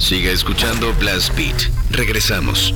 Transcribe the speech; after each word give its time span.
Siga 0.00 0.32
escuchando 0.32 0.92
Blast 0.94 1.36
Beat. 1.36 1.70
Regresamos. 1.90 2.74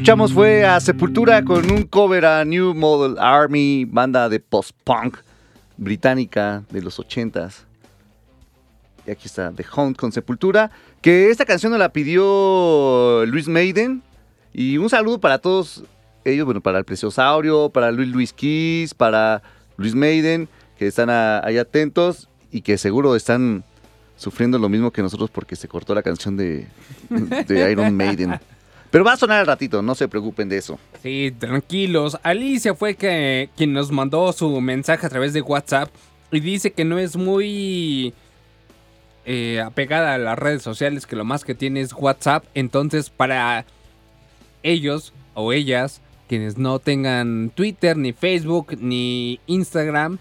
Escuchamos 0.00 0.32
fue 0.32 0.64
a 0.64 0.80
Sepultura 0.80 1.44
con 1.44 1.70
un 1.70 1.82
cover 1.82 2.24
a 2.24 2.42
New 2.42 2.72
Model 2.74 3.18
Army, 3.18 3.84
banda 3.84 4.30
de 4.30 4.40
post-punk 4.40 5.18
británica 5.76 6.64
de 6.70 6.80
los 6.80 6.98
80s. 6.98 7.64
Y 9.06 9.10
aquí 9.10 9.26
está 9.26 9.52
The 9.52 9.66
Hunt 9.76 9.98
con 9.98 10.10
Sepultura, 10.10 10.70
que 11.02 11.28
esta 11.28 11.44
canción 11.44 11.78
la 11.78 11.92
pidió 11.92 13.26
Luis 13.26 13.46
Maiden. 13.46 14.02
Y 14.54 14.78
un 14.78 14.88
saludo 14.88 15.20
para 15.20 15.36
todos 15.36 15.84
ellos, 16.24 16.46
bueno, 16.46 16.62
para 16.62 16.78
el 16.78 16.86
Preciosaurio, 16.86 17.68
para 17.68 17.92
Luis 17.92 18.08
Luis 18.08 18.32
Kiss, 18.32 18.94
para 18.94 19.42
Luis 19.76 19.94
Maiden, 19.94 20.48
que 20.78 20.86
están 20.86 21.10
ahí 21.10 21.58
atentos 21.58 22.30
y 22.50 22.62
que 22.62 22.78
seguro 22.78 23.16
están 23.16 23.64
sufriendo 24.16 24.58
lo 24.58 24.70
mismo 24.70 24.92
que 24.92 25.02
nosotros 25.02 25.28
porque 25.28 25.56
se 25.56 25.68
cortó 25.68 25.94
la 25.94 26.02
canción 26.02 26.38
de 26.38 26.66
Iron 27.70 27.94
Maiden. 27.94 28.40
Pero 28.90 29.04
va 29.04 29.12
a 29.12 29.16
sonar 29.16 29.40
al 29.40 29.46
ratito, 29.46 29.82
no 29.82 29.94
se 29.94 30.08
preocupen 30.08 30.48
de 30.48 30.58
eso. 30.58 30.78
Sí, 31.02 31.32
tranquilos. 31.38 32.18
Alicia 32.22 32.74
fue 32.74 32.96
que, 32.96 33.48
quien 33.56 33.72
nos 33.72 33.92
mandó 33.92 34.32
su 34.32 34.60
mensaje 34.60 35.06
a 35.06 35.10
través 35.10 35.32
de 35.32 35.42
WhatsApp 35.42 35.90
y 36.32 36.40
dice 36.40 36.72
que 36.72 36.84
no 36.84 36.98
es 36.98 37.16
muy 37.16 38.12
eh, 39.24 39.60
apegada 39.60 40.14
a 40.14 40.18
las 40.18 40.38
redes 40.38 40.62
sociales, 40.62 41.06
que 41.06 41.14
lo 41.14 41.24
más 41.24 41.44
que 41.44 41.54
tiene 41.54 41.80
es 41.80 41.92
WhatsApp. 41.92 42.44
Entonces, 42.54 43.10
para 43.10 43.64
ellos 44.62 45.12
o 45.34 45.52
ellas, 45.52 46.00
quienes 46.28 46.58
no 46.58 46.80
tengan 46.80 47.50
Twitter, 47.54 47.96
ni 47.96 48.12
Facebook, 48.12 48.76
ni 48.80 49.38
Instagram, 49.46 50.18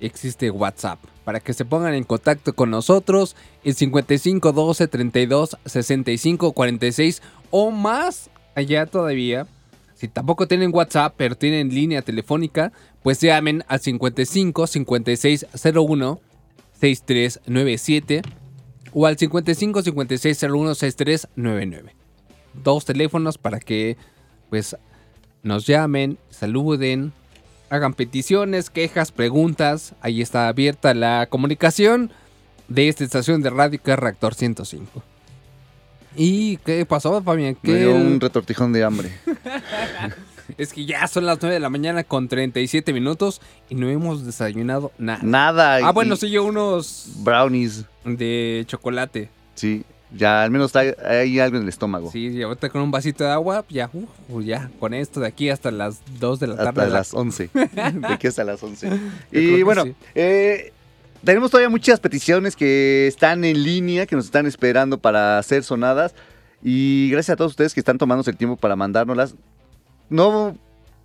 existe 0.00 0.50
WhatsApp. 0.50 0.98
Para 1.24 1.40
que 1.40 1.52
se 1.52 1.64
pongan 1.64 1.94
en 1.94 2.04
contacto 2.04 2.52
con 2.52 2.70
nosotros, 2.70 3.36
el 3.64 3.74
55 3.74 4.74
32 4.90 5.56
65 5.64 6.52
46 6.52 7.22
o 7.52 7.70
más 7.70 8.30
allá 8.56 8.86
todavía, 8.86 9.46
Si 9.94 10.08
tampoco 10.08 10.48
tienen 10.48 10.74
WhatsApp, 10.74 11.14
pero 11.16 11.36
tienen 11.36 11.68
línea 11.68 12.02
telefónica, 12.02 12.72
pues 13.04 13.20
llamen 13.20 13.62
al 13.68 13.78
55 13.78 14.66
5601 14.66 16.20
6397 16.80 18.22
o 18.92 19.06
al 19.06 19.16
55 19.16 19.82
5601 19.82 20.74
6399. 20.74 21.94
Dos 22.64 22.84
teléfonos 22.84 23.38
para 23.38 23.60
que 23.60 23.96
pues 24.50 24.76
nos 25.44 25.66
llamen, 25.68 26.18
saluden, 26.30 27.12
hagan 27.70 27.94
peticiones, 27.94 28.70
quejas, 28.70 29.12
preguntas. 29.12 29.94
Ahí 30.00 30.20
está 30.20 30.48
abierta 30.48 30.94
la 30.94 31.28
comunicación 31.30 32.10
de 32.66 32.88
esta 32.88 33.04
estación 33.04 33.40
de 33.42 33.50
radio 33.50 33.80
que 33.80 33.92
es 33.92 33.98
Reactor 33.98 34.34
105. 34.34 35.11
¿Y 36.16 36.56
qué 36.58 36.84
pasó, 36.86 37.22
Fabián? 37.22 37.56
Me 37.62 37.70
¿Qué 37.72 37.78
dio 37.80 37.94
un 37.94 38.20
retortijón 38.20 38.72
de 38.72 38.84
hambre. 38.84 39.10
Es 40.58 40.72
que 40.72 40.84
ya 40.84 41.06
son 41.06 41.24
las 41.24 41.38
9 41.40 41.54
de 41.54 41.60
la 41.60 41.70
mañana 41.70 42.04
con 42.04 42.28
37 42.28 42.92
minutos 42.92 43.40
y 43.70 43.74
no 43.74 43.88
hemos 43.88 44.26
desayunado 44.26 44.92
nada. 44.98 45.20
Nada. 45.22 45.76
Ah, 45.82 45.92
bueno, 45.92 46.14
sí, 46.16 46.28
yo 46.30 46.44
unos 46.44 47.06
Brownies. 47.18 47.86
de 48.04 48.64
chocolate. 48.66 49.30
Sí. 49.54 49.82
Ya 50.14 50.42
al 50.42 50.50
menos 50.50 50.72
hay, 50.76 51.38
algo 51.38 51.56
en 51.56 51.62
el 51.62 51.68
estómago. 51.70 52.10
Sí, 52.10 52.26
y 52.28 52.42
ahorita 52.42 52.68
con 52.68 52.82
un 52.82 52.90
vasito 52.90 53.24
de 53.24 53.30
agua, 53.30 53.64
ya, 53.70 53.88
uh, 54.28 54.42
ya, 54.42 54.70
con 54.78 54.92
esto 54.92 55.20
de 55.20 55.28
aquí 55.28 55.48
hasta 55.48 55.70
las 55.70 56.00
2 56.20 56.40
de 56.40 56.46
la 56.48 56.56
tarde. 56.56 56.68
Hasta 56.68 56.84
la- 56.86 56.92
las 56.98 57.14
11. 57.14 57.48
De 57.54 58.06
aquí 58.08 58.26
hasta 58.26 58.44
las 58.44 58.62
11. 58.62 58.88
creo 59.30 59.58
Y 59.58 59.62
bueno, 59.62 59.84
sí. 59.84 59.94
eh, 60.14 60.72
tenemos 61.24 61.50
todavía 61.50 61.68
muchas 61.68 62.00
peticiones 62.00 62.56
que 62.56 63.06
están 63.06 63.44
en 63.44 63.62
línea, 63.62 64.06
que 64.06 64.16
nos 64.16 64.24
están 64.26 64.46
esperando 64.46 64.98
para 64.98 65.42
ser 65.42 65.64
sonadas. 65.64 66.14
Y 66.62 67.08
gracias 67.10 67.34
a 67.34 67.36
todos 67.36 67.52
ustedes 67.52 67.74
que 67.74 67.80
están 67.80 67.98
tomándose 67.98 68.30
el 68.30 68.36
tiempo 68.36 68.56
para 68.56 68.76
mandárnoslas. 68.76 69.34
No 70.08 70.56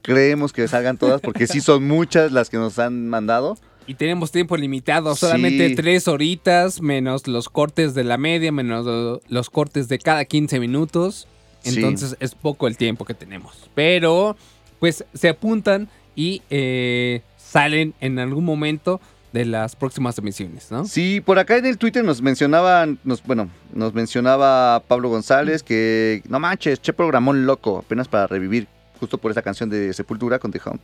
creemos 0.02 0.54
que 0.54 0.68
salgan 0.68 0.98
todas, 0.98 1.22
porque 1.22 1.48
sí 1.48 1.62
son 1.62 1.88
muchas 1.88 2.31
las 2.31 2.50
que 2.50 2.58
nos 2.58 2.78
han 2.80 3.08
mandado. 3.10 3.58
Y 3.88 3.96
tenemos 3.96 4.31
tiempo 4.31 4.58
limitado, 4.58 5.16
solamente 5.16 5.69
Sí. 5.69 5.75
tres 5.75 6.08
horitas, 6.10 6.81
menos 6.81 7.25
los 7.28 7.48
cortes 7.48 7.94
de 7.94 8.04
la 8.04 8.18
media, 8.18 8.52
menos 8.52 8.86
lo- 8.86 9.22
los 9.30 9.50
cortes 9.50 9.88
de 9.88 9.98
cada 9.98 10.25
15 10.25 10.60
minutos. 10.60 11.28
Sí. 11.63 11.75
Entonces 11.75 12.18
es 12.20 12.36
poco 12.36 12.68
el 12.68 12.75
tiempo 12.78 13.06
que 13.06 13.13
tenemos. 13.13 13.70
Pero, 13.75 14.36
pues 14.80 15.06
se 15.13 15.30
apuntan 15.30 15.88
y 16.16 16.42
eh, 16.50 17.22
salen 17.38 17.94
en 18.02 18.20
algún 18.20 18.44
momento 18.44 19.00
de 19.33 19.45
las 19.45 19.75
próximas 19.75 20.18
emisiones, 20.18 20.71
¿no? 20.71 20.85
Sí, 20.85 21.21
por 21.21 21.38
acá 21.39 21.57
en 21.57 21.65
el 21.65 21.77
Twitter 21.77 22.03
nos 22.03 22.21
mencionaban, 22.21 22.97
nos, 23.03 23.24
bueno, 23.24 23.50
nos 23.74 23.94
mencionaba 23.94 24.81
Pablo 24.88 25.09
González 25.09 25.63
que 25.63 26.24
no 26.29 26.39
manches, 26.39 26.81
che 26.81 26.94
programón 26.94 27.45
loco, 27.45 27.79
apenas 27.79 28.07
para 28.07 28.27
revivir, 28.27 28.68
justo 29.00 29.18
por 29.18 29.31
esa 29.31 29.41
canción 29.41 29.69
de 29.69 29.94
Sepultura 29.94 30.39
con 30.39 30.51
The 30.51 30.62
Hunt. 30.65 30.81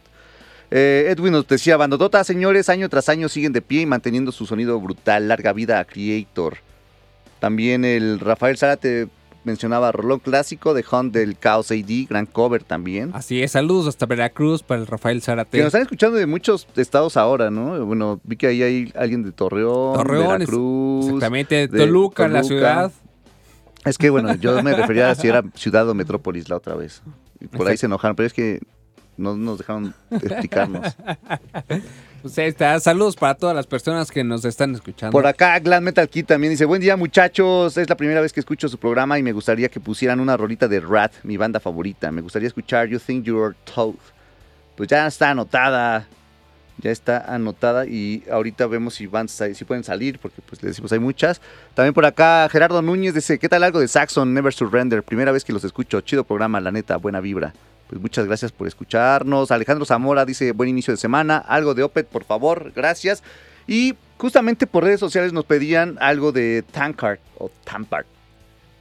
Eh, 0.72 1.06
Edwin 1.10 1.34
nos 1.34 1.48
decía, 1.48 1.78
Bandotota, 1.78 2.24
señores, 2.24 2.68
año 2.70 2.90
tras 2.90 3.08
año 3.10 3.30
siguen 3.30 3.54
de 3.54 3.62
pie 3.62 3.82
y 3.82 3.86
manteniendo 3.86 4.32
su 4.32 4.46
sonido 4.46 4.80
brutal, 4.80 5.28
larga 5.28 5.54
vida 5.54 5.80
a 5.80 5.86
Creator. 5.86 6.58
También 7.40 7.86
el 7.86 8.20
Rafael 8.20 8.58
Zárate 8.58 9.08
mencionaba 9.44 9.92
Rolón 9.92 10.20
Clásico 10.20 10.74
de 10.74 10.84
Hunt 10.90 11.14
del 11.14 11.38
Chaos 11.38 11.72
AD, 11.72 12.08
gran 12.10 12.26
cover 12.26 12.64
también. 12.64 13.12
Así 13.14 13.42
es, 13.42 13.52
saludos 13.52 13.88
hasta 13.88 14.06
Veracruz 14.06 14.64
para 14.64 14.82
el 14.82 14.88
Rafael 14.88 15.22
Zárate. 15.22 15.58
Que 15.58 15.64
nos 15.64 15.68
están 15.68 15.82
escuchando 15.84 16.18
de 16.18 16.26
muchos 16.26 16.68
estados 16.76 17.18
ahora, 17.18 17.50
¿no? 17.52 17.86
Bueno, 17.86 18.20
vi 18.24 18.38
que 18.38 18.48
ahí 18.48 18.64
hay 18.64 18.94
alguien 18.96 19.24
de 19.24 19.32
Torreón, 19.32 19.96
Torreón, 19.96 20.28
Veracruz. 20.30 21.06
Exactamente, 21.06 21.68
de 21.68 21.80
Toluca, 21.80 22.28
la 22.28 22.42
Toluca. 22.42 22.48
ciudad. 22.48 22.92
Es 23.86 23.98
que 23.98 24.10
bueno, 24.10 24.34
yo 24.36 24.64
me 24.64 24.74
refería 24.74 25.10
a 25.12 25.16
si 25.16 25.28
era 25.28 25.44
ciudad 25.56 25.88
o 25.90 25.94
metrópolis 25.94 26.48
la 26.50 26.58
otra 26.58 26.76
vez. 26.76 27.02
Por 27.52 27.68
ahí 27.68 27.76
se 27.78 27.88
enojaron, 27.88 28.16
pero 28.16 28.28
es 28.28 28.34
que 28.34 28.62
no 29.18 29.36
nos 29.36 29.58
dejaron 29.58 29.94
explicarnos. 30.12 30.96
Pues 32.24 32.40
ahí 32.40 32.56
saludos 32.80 33.18
para 33.18 33.36
todas 33.36 33.54
las 33.54 33.68
personas 33.68 34.10
que 34.10 34.24
nos 34.24 34.46
están 34.46 34.74
escuchando. 34.74 35.12
Por 35.12 35.28
acá, 35.28 35.60
Glam 35.60 35.84
Metal 35.84 36.08
Kid 36.08 36.26
también 36.26 36.52
dice, 36.52 36.64
buen 36.64 36.80
día 36.80 36.96
muchachos, 36.96 37.76
es 37.76 37.90
la 37.90 37.98
primera 37.98 38.22
vez 38.22 38.32
que 38.32 38.40
escucho 38.40 38.70
su 38.70 38.78
programa 38.78 39.20
y 39.20 39.24
me 39.24 39.34
gustaría 39.34 39.68
que 39.68 39.82
pusieran 39.82 40.22
una 40.22 40.38
rolita 40.38 40.70
de 40.70 40.80
Rat, 40.80 41.12
mi 41.24 41.36
banda 41.36 41.60
favorita. 41.60 42.12
Me 42.12 42.22
gustaría 42.22 42.48
escuchar 42.48 42.88
You 42.88 42.98
Think 42.98 43.26
You're 43.26 43.58
Toad. 43.66 43.96
Pues 44.78 44.88
ya 44.88 45.06
está 45.06 45.32
anotada, 45.32 46.08
ya 46.78 46.92
está 46.92 47.26
anotada 47.28 47.86
y 47.86 48.24
ahorita 48.32 48.68
vemos 48.68 48.94
si, 48.94 49.06
van, 49.06 49.28
si 49.28 49.66
pueden 49.66 49.84
salir, 49.84 50.18
porque 50.18 50.42
pues 50.48 50.64
le 50.64 50.70
decimos 50.70 50.94
hay 50.94 51.00
muchas. 51.00 51.42
También 51.74 51.94
por 51.94 52.06
acá, 52.06 52.48
Gerardo 52.50 52.82
Núñez 52.82 53.16
dice, 53.16 53.38
¿qué 53.38 53.50
tal 53.50 53.66
algo 53.66 53.82
de 53.82 53.90
Saxon, 53.90 54.34
Never 54.34 54.54
Surrender? 54.54 55.04
Primera 55.04 55.34
vez 55.34 55.44
que 55.44 55.52
los 55.52 55.66
escucho, 55.66 56.00
chido 56.00 56.24
programa, 56.24 56.62
la 56.62 56.72
neta, 56.72 56.96
buena 56.96 57.20
vibra. 57.20 57.54
Pues 57.88 58.02
muchas 58.02 58.26
gracias 58.26 58.52
por 58.52 58.68
escucharnos. 58.68 59.52
Alejandro 59.52 59.86
Zamora 59.86 60.26
dice, 60.26 60.52
buen 60.52 60.70
inicio 60.70 60.94
de 60.94 60.98
semana. 60.98 61.38
Algo 61.38 61.74
de 61.74 61.84
Opet, 61.84 62.08
por 62.08 62.24
favor, 62.24 62.72
gracias. 62.76 63.24
Y 63.68 63.96
justamente 64.18 64.66
por 64.68 64.84
redes 64.84 65.00
sociales 65.00 65.32
nos 65.34 65.46
pedían 65.46 65.98
algo 66.00 66.32
de 66.32 66.64
Tankard 66.72 67.20
o 67.38 67.50
Tampard. 67.64 68.06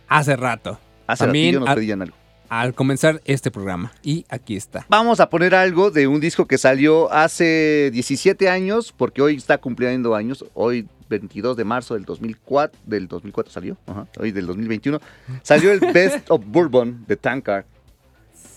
Hace 0.09 0.37
rato, 0.37 0.79
Hace 1.07 1.25
También 1.25 1.61
nos 1.61 1.69
a- 1.69 1.75
pedían 1.75 2.03
algo. 2.03 2.17
al 2.49 2.75
comenzar 2.75 3.21
este 3.25 3.51
programa. 3.51 3.93
Y 4.03 4.25
aquí 4.29 4.57
está. 4.57 4.87
Vamos 4.89 5.21
a 5.21 5.29
poner 5.29 5.55
algo 5.55 5.91
de 5.91 6.07
un 6.07 6.21
disco 6.21 6.47
que 6.47 6.59
salió 6.59 7.11
hace 7.13 7.91
17 7.93 8.49
años, 8.49 8.93
porque 8.97 9.21
hoy 9.23 9.37
está 9.37 9.59
cumpliendo 9.59 10.15
años. 10.15 10.45
Hoy, 10.55 10.87
22 11.09 11.57
de 11.57 11.65
marzo 11.65 11.95
del 11.95 12.05
2004, 12.05 12.79
del 12.87 13.09
2004 13.09 13.53
salió, 13.53 13.77
ajá, 13.87 14.07
hoy 14.19 14.33
del 14.33 14.47
2021. 14.47 15.01
Salió 15.43 15.73
el 15.73 15.81
Best 15.93 16.31
of 16.31 16.43
Bourbon 16.47 17.05
de 17.07 17.17
Tankard. 17.17 17.65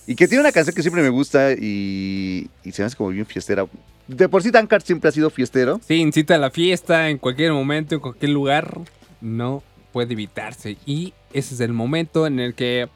Y 0.08 0.16
que 0.16 0.28
tiene 0.28 0.42
una 0.42 0.52
canción 0.52 0.76
que 0.76 0.82
siempre 0.82 1.02
me 1.02 1.10
gusta 1.10 1.54
y, 1.54 2.50
y 2.64 2.72
se 2.72 2.82
me 2.82 2.88
hace 2.88 2.96
como 2.96 3.10
bien 3.10 3.26
fiestera. 3.26 3.66
De 4.08 4.30
por 4.30 4.44
sí 4.44 4.52
Tankard 4.52 4.84
siempre 4.84 5.10
ha 5.10 5.12
sido 5.12 5.30
fiestero. 5.30 5.82
Sí, 5.88 5.96
incita 5.96 6.36
a 6.36 6.38
la 6.38 6.52
fiesta 6.52 7.10
en 7.10 7.18
cualquier 7.18 7.54
momento, 7.54 7.96
en 7.96 8.02
cualquier 8.02 8.32
lugar. 8.32 8.82
No 9.20 9.64
puede 9.92 10.14
evitarse. 10.14 10.78
Y 10.86 11.14
ese 11.34 11.56
es 11.56 11.60
el 11.62 11.74
momento 11.74 12.28
en 12.28 12.40
el 12.40 12.54
que 12.54 12.88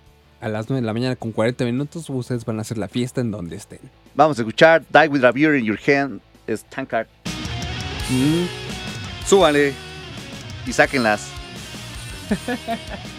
a 0.41 0.49
las 0.49 0.69
9 0.69 0.81
de 0.81 0.85
la 0.85 0.93
mañana 0.93 1.15
con 1.15 1.31
40 1.31 1.65
minutos 1.65 2.09
ustedes 2.09 2.45
van 2.45 2.59
a 2.59 2.61
hacer 2.61 2.77
la 2.77 2.87
fiesta 2.87 3.21
en 3.21 3.31
donde 3.31 3.55
estén. 3.55 3.79
Vamos 4.15 4.37
a 4.37 4.41
escuchar 4.41 4.83
Die 4.91 5.07
With 5.07 5.23
a 5.23 5.31
Beer 5.31 5.55
in 5.55 5.65
Your 5.65 5.79
Hand, 5.87 6.21
es 6.45 6.63
Tankard. 6.65 7.07
Súbale 9.25 9.73
y 10.65 10.73
sáquenlas. 10.73 11.29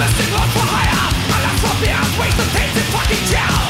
Investing 0.00 0.32
life 0.32 0.50
for 0.54 0.64
hire 0.64 1.12
My 1.28 1.42
life 1.44 1.60
from 1.60 1.76
the 1.84 1.92
waste 2.18 2.36
the 2.38 2.44
things 2.56 2.74
in 2.74 2.84
fucking 2.88 3.24
jail 3.28 3.69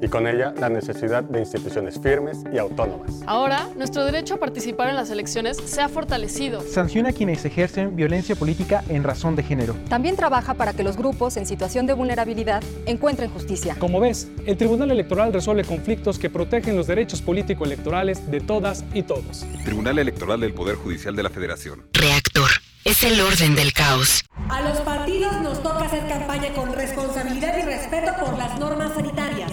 y 0.00 0.08
con 0.08 0.26
ella 0.26 0.54
la 0.58 0.68
necesidad 0.68 1.22
de 1.24 1.40
instituciones 1.40 2.00
firmes 2.00 2.38
y 2.52 2.58
autónomas. 2.58 3.20
Ahora, 3.26 3.68
nuestro 3.76 4.04
derecho 4.04 4.34
a 4.34 4.36
participar 4.38 4.88
en 4.88 4.96
las 4.96 5.10
elecciones 5.10 5.56
se 5.56 5.80
ha 5.80 5.88
fortalecido. 5.88 6.60
Sanciona 6.60 7.10
a 7.10 7.12
quienes 7.12 7.44
ejercen 7.44 7.96
violencia 7.96 8.36
política 8.36 8.84
en 8.88 9.04
razón 9.04 9.36
de 9.36 9.42
género. 9.42 9.74
También 9.88 10.16
trabaja 10.16 10.54
para 10.54 10.72
que 10.72 10.82
los 10.82 10.96
grupos 10.96 11.36
en 11.36 11.46
situación 11.46 11.86
de 11.86 11.94
vulnerabilidad 11.94 12.62
encuentren 12.86 13.30
justicia. 13.30 13.76
Como 13.78 14.00
ves, 14.00 14.28
el 14.46 14.56
Tribunal 14.56 14.90
Electoral 14.90 15.32
resuelve 15.32 15.64
conflictos 15.64 16.18
que 16.18 16.30
protegen 16.30 16.76
los 16.76 16.86
derechos 16.86 17.22
político-electorales 17.22 18.30
de 18.30 18.40
todas 18.40 18.84
y 18.94 19.02
todos. 19.02 19.46
Tribunal 19.64 19.98
Electoral 19.98 20.40
del 20.40 20.54
Poder 20.54 20.76
Judicial 20.76 21.14
de 21.16 21.22
la 21.22 21.30
Federación. 21.30 21.84
Reactor. 21.92 22.50
Es 22.84 23.02
el 23.02 23.20
orden 23.20 23.54
del 23.54 23.72
caos. 23.72 24.24
A 24.48 24.62
los 24.62 24.78
partidos 24.78 25.40
nos 25.42 25.62
toca 25.62 25.84
hacer 25.84 26.08
campaña 26.08 26.54
con 26.54 26.72
responsabilidad 26.72 27.58
y 27.58 27.62
respeto 27.62 28.12
por 28.18 28.38
las 28.38 28.58
normas 28.58 28.94
sanitarias. 28.94 29.52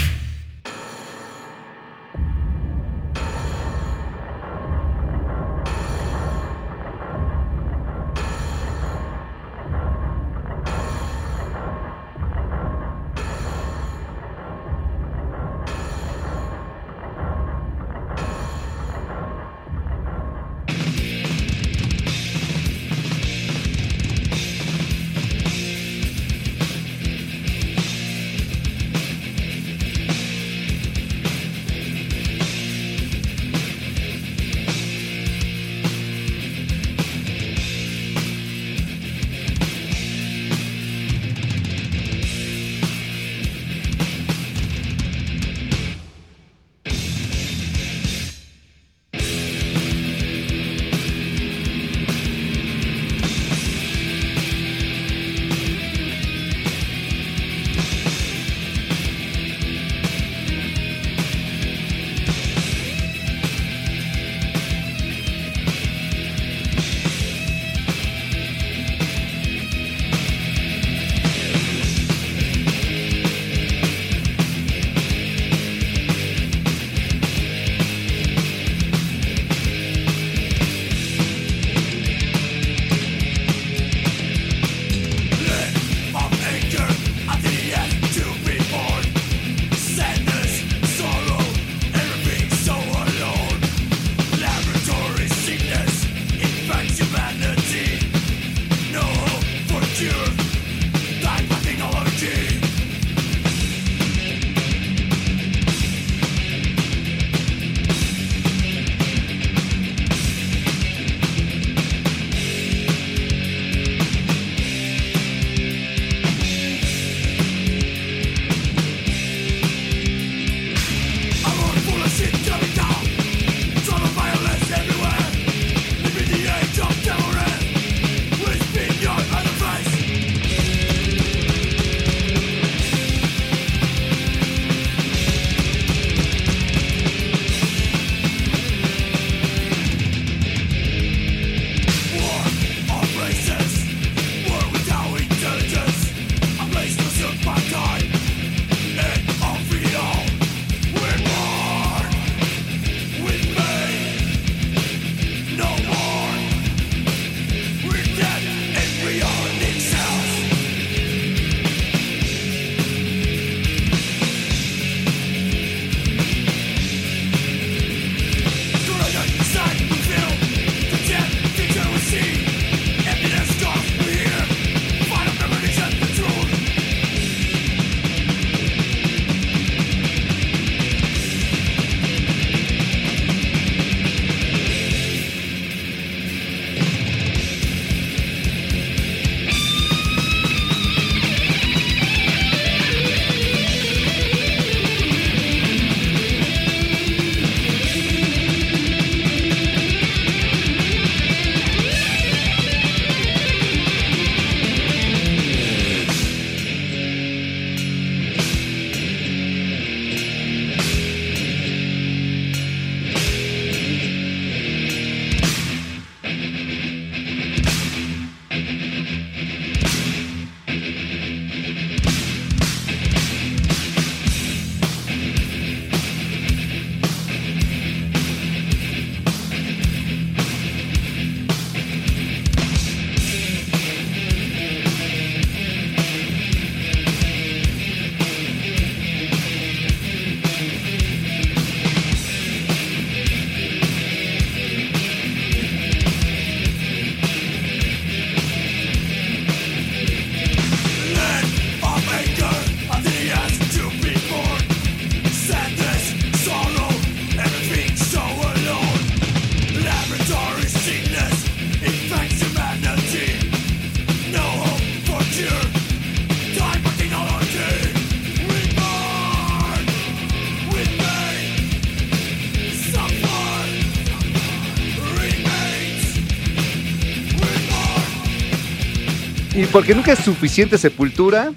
Porque 279.71 279.95
nunca 279.95 280.13
es 280.13 280.19
suficiente 280.19 280.77
Sepultura, 280.77 281.51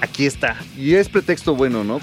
aquí 0.00 0.26
está. 0.26 0.56
Y 0.76 0.94
es 0.94 1.08
pretexto 1.08 1.54
bueno, 1.54 1.84
¿no? 1.84 2.00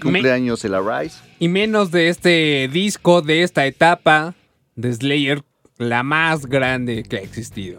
Cumpleaños 0.00 0.64
el 0.64 0.74
Arise. 0.74 1.18
Y 1.38 1.48
menos 1.48 1.90
de 1.90 2.08
este 2.08 2.68
disco, 2.72 3.22
de 3.22 3.42
esta 3.42 3.66
etapa 3.66 4.34
de 4.74 4.92
Slayer, 4.92 5.42
la 5.78 6.02
más 6.02 6.46
grande 6.46 7.02
que 7.02 7.16
ha 7.16 7.20
existido. 7.20 7.78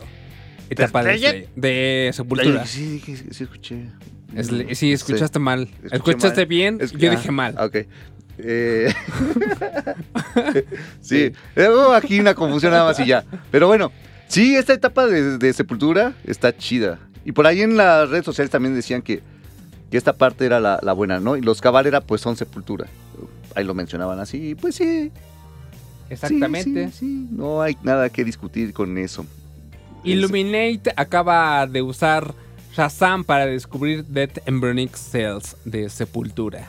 Etapa 0.69 1.03
de, 1.03 1.17
Slayer? 1.17 1.35
Slayer- 1.35 1.49
de 1.55 2.11
Sepultura. 2.13 2.65
Sí, 2.65 3.01
sí 3.31 3.43
escuché. 3.43 3.85
Sí, 4.75 4.91
escuchaste 4.91 5.39
Sí. 5.39 5.43
mal. 5.43 5.61
Escuché 5.83 5.95
Escuchaste 5.95 6.41
mal. 6.41 6.45
bien, 6.47 6.77
Es- 6.81 6.91
yo 6.91 7.09
ah, 7.11 7.15
dije 7.15 7.31
mal. 7.31 7.55
Ok. 7.57 7.75
Eh, 8.39 8.93
sí, 11.01 11.31
eh, 11.55 11.69
hubo 11.69 11.93
aquí 11.93 12.19
una 12.19 12.33
confusión 12.35 12.71
nada 12.71 12.83
más 12.85 12.99
y 12.99 13.05
ya. 13.05 13.23
Pero 13.51 13.67
bueno, 13.67 13.91
sí, 14.27 14.55
esta 14.55 14.73
etapa 14.73 15.07
de, 15.07 15.37
de 15.37 15.53
Sepultura 15.53 16.13
está 16.25 16.55
chida. 16.55 16.99
Y 17.25 17.33
por 17.33 17.45
ahí 17.47 17.61
en 17.61 17.75
las 17.77 18.09
redes 18.09 18.25
sociales 18.25 18.49
también 18.49 18.73
decían 18.73 19.01
que, 19.01 19.21
que 19.91 19.97
esta 19.97 20.13
parte 20.13 20.45
era 20.45 20.59
la, 20.59 20.79
la 20.81 20.93
buena, 20.93 21.19
¿no? 21.19 21.35
Y 21.35 21.41
los 21.41 21.61
Cabalera 21.61 22.01
pues 22.01 22.21
son 22.21 22.35
Sepultura. 22.35 22.87
Ahí 23.55 23.63
lo 23.63 23.73
mencionaban 23.73 24.19
así, 24.19 24.55
pues 24.55 24.75
sí. 24.75 25.11
Exactamente. 26.09 26.87
Sí, 26.87 26.91
sí, 26.91 26.99
sí, 26.99 27.27
no 27.31 27.61
hay 27.61 27.77
nada 27.83 28.09
que 28.09 28.23
discutir 28.23 28.73
con 28.73 28.97
eso. 28.97 29.25
Illuminate 30.03 30.93
acaba 30.95 31.67
de 31.67 31.81
usar 31.81 32.33
Shazam 32.73 33.23
para 33.23 33.45
descubrir 33.45 34.05
Dead 34.05 34.29
Embryonic 34.45 34.95
Cells 34.95 35.57
de 35.65 35.89
Sepultura. 35.89 36.67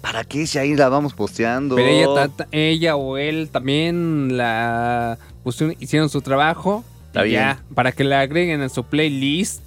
¿Para 0.00 0.22
qué 0.24 0.46
si 0.46 0.58
ahí 0.58 0.74
la 0.76 0.88
vamos 0.88 1.12
posteando? 1.14 1.74
Pero 1.76 1.88
ella, 1.88 2.28
ta- 2.28 2.46
ella 2.52 2.94
o 2.96 3.16
él 3.18 3.48
también 3.50 4.36
la 4.36 5.18
pusieron- 5.42 5.74
hicieron 5.80 6.08
su 6.08 6.20
trabajo. 6.22 6.84
Está 7.08 7.26
ya, 7.26 7.62
para 7.74 7.90
que 7.92 8.04
la 8.04 8.20
agreguen 8.20 8.62
en 8.62 8.70
su 8.70 8.84
playlist. 8.84 9.60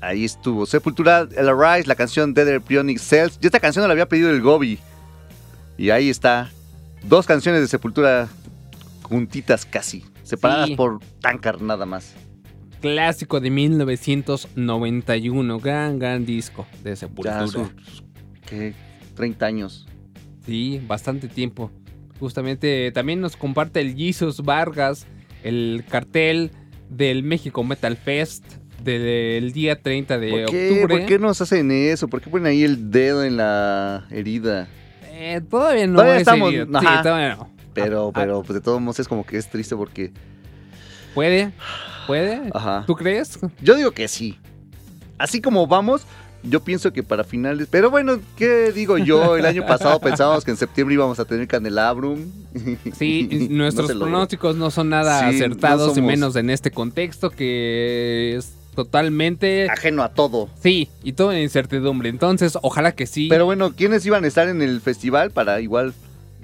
Ahí 0.00 0.24
estuvo. 0.24 0.64
Sepultura, 0.66 1.26
El 1.36 1.48
Arise, 1.48 1.88
la 1.88 1.94
canción 1.94 2.34
Dead 2.34 2.48
Embryonic 2.48 2.98
Cells. 2.98 3.38
Yo 3.40 3.46
esta 3.48 3.60
canción 3.60 3.86
la 3.86 3.92
había 3.92 4.08
pedido 4.08 4.30
el 4.30 4.40
Gobi. 4.42 4.78
Y 5.78 5.90
ahí 5.90 6.08
está. 6.10 6.50
Dos 7.04 7.26
canciones 7.26 7.60
de 7.62 7.68
Sepultura 7.68 8.28
juntitas 9.02 9.64
casi. 9.66 10.04
Separadas 10.24 10.68
Sí. 10.68 10.76
por 10.76 10.98
Tankard 11.20 11.60
nada 11.62 11.84
más. 11.86 12.14
Clásico 12.80 13.40
de 13.40 13.50
1991. 13.50 15.58
Gran, 15.60 15.98
gran 15.98 16.24
disco 16.26 16.66
de 16.82 16.96
Sepultura. 16.96 17.44
Ya 17.46 17.70
¿qué? 18.46 18.74
30 19.14 19.46
años. 19.46 19.86
Sí, 20.46 20.80
bastante 20.86 21.28
tiempo. 21.28 21.70
Justamente 22.20 22.90
también 22.92 23.20
nos 23.20 23.36
comparte 23.36 23.80
el 23.80 23.94
Jesus 23.96 24.42
Vargas, 24.42 25.06
el 25.42 25.84
cartel 25.88 26.50
del 26.88 27.22
México 27.22 27.64
Metal 27.64 27.96
Fest 27.96 28.44
del 28.82 29.52
día 29.52 29.80
30 29.80 30.18
de 30.18 30.30
¿Por 30.30 30.50
qué? 30.50 30.70
octubre. 30.70 30.98
¿Por 30.98 31.06
qué 31.06 31.18
nos 31.18 31.40
hacen 31.40 31.70
eso? 31.70 32.08
¿Por 32.08 32.20
qué 32.20 32.30
ponen 32.30 32.46
ahí 32.46 32.62
el 32.64 32.90
dedo 32.90 33.24
en 33.24 33.36
la 33.36 34.06
herida? 34.10 34.68
Eh, 35.12 35.40
todavía 35.48 35.86
no 35.86 35.94
Todavía 35.94 36.14
es 36.16 36.20
estamos-. 36.22 36.50
Sí, 36.52 36.66
todavía 37.02 37.36
no. 37.36 37.50
Pero, 37.74 38.08
Ah, 38.08 38.20
pero 38.20 38.42
pues 38.42 38.54
de 38.54 38.60
todos 38.60 38.80
modos 38.80 39.00
es 39.00 39.08
como 39.08 39.24
que 39.24 39.36
es 39.38 39.48
triste 39.48 39.74
porque... 39.76 40.12
¿Puede? 41.14 41.52
¿Puede? 42.06 42.40
Ajá. 42.52 42.84
¿Tú 42.86 42.94
crees? 42.96 43.38
Yo 43.60 43.76
digo 43.76 43.92
que 43.92 44.08
sí. 44.08 44.38
Así 45.18 45.40
como 45.40 45.66
vamos, 45.66 46.04
yo 46.42 46.60
pienso 46.60 46.92
que 46.92 47.02
para 47.02 47.24
finales. 47.24 47.68
Pero 47.70 47.90
bueno, 47.90 48.20
¿qué 48.36 48.72
digo 48.72 48.98
yo? 48.98 49.36
El 49.36 49.46
año 49.46 49.64
pasado 49.66 50.00
pensábamos 50.00 50.44
que 50.44 50.50
en 50.50 50.56
septiembre 50.56 50.94
íbamos 50.94 51.18
a 51.18 51.24
tener 51.24 51.46
Candelabrum. 51.46 52.30
Sí, 52.96 53.28
No 53.50 53.64
nuestros 53.64 53.92
pronósticos 53.92 54.56
no 54.56 54.70
son 54.70 54.88
nada 54.88 55.20
Sí, 55.20 55.24
no 55.24 55.30
acertados, 55.30 55.96
y 55.96 56.02
menos 56.02 56.36
en 56.36 56.50
este 56.50 56.70
contexto 56.70 57.30
que 57.30 58.36
es 58.36 58.52
totalmente... 58.74 59.68
Ajeno 59.70 60.02
a 60.02 60.10
todo. 60.10 60.48
Sí, 60.60 60.88
y 61.02 61.12
todo 61.12 61.32
en 61.32 61.42
incertidumbre. 61.42 62.08
Entonces, 62.08 62.58
ojalá 62.62 62.92
que 62.92 63.06
sí. 63.06 63.28
Pero 63.28 63.44
bueno, 63.44 63.72
¿quiénes 63.74 64.04
iban 64.06 64.24
a 64.24 64.26
estar 64.26 64.48
en 64.48 64.62
el 64.62 64.80
festival 64.80 65.30
para 65.30 65.60
igual 65.60 65.94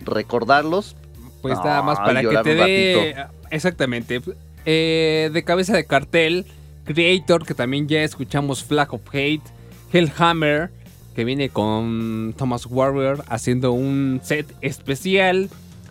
recordarlos? 0.04 0.94
Pues 1.42 1.56
nada 1.58 1.82
más 1.82 1.98
para 1.98 2.20
que 2.20 2.36
te 2.42 2.54
dé. 2.54 3.16
Exactamente. 3.50 4.20
Eh, 4.66 5.30
de 5.32 5.44
cabeza 5.44 5.74
de 5.74 5.86
cartel, 5.86 6.46
Creator, 6.84 7.46
que 7.46 7.54
también 7.54 7.88
ya 7.88 8.02
escuchamos 8.02 8.64
Flag 8.64 8.92
of 8.92 9.02
Hate, 9.12 9.42
Hellhammer, 9.92 10.70
que 11.14 11.24
viene 11.24 11.48
con 11.48 12.34
Thomas 12.36 12.66
Warrior 12.66 13.24
haciendo 13.28 13.72
un 13.72 14.20
set 14.22 14.54
especial, 14.60 15.48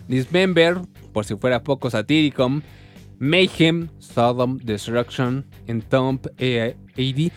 Dismember, 0.08 0.78
por 1.12 1.24
si 1.24 1.34
fuera 1.36 1.62
poco 1.62 1.90
Satiricon, 1.90 2.62
Mayhem, 3.18 3.88
Sodom, 3.98 4.58
Destruction, 4.58 5.44
Entomb, 5.66 6.20
eh, 6.38 6.76
AD. 6.96 7.32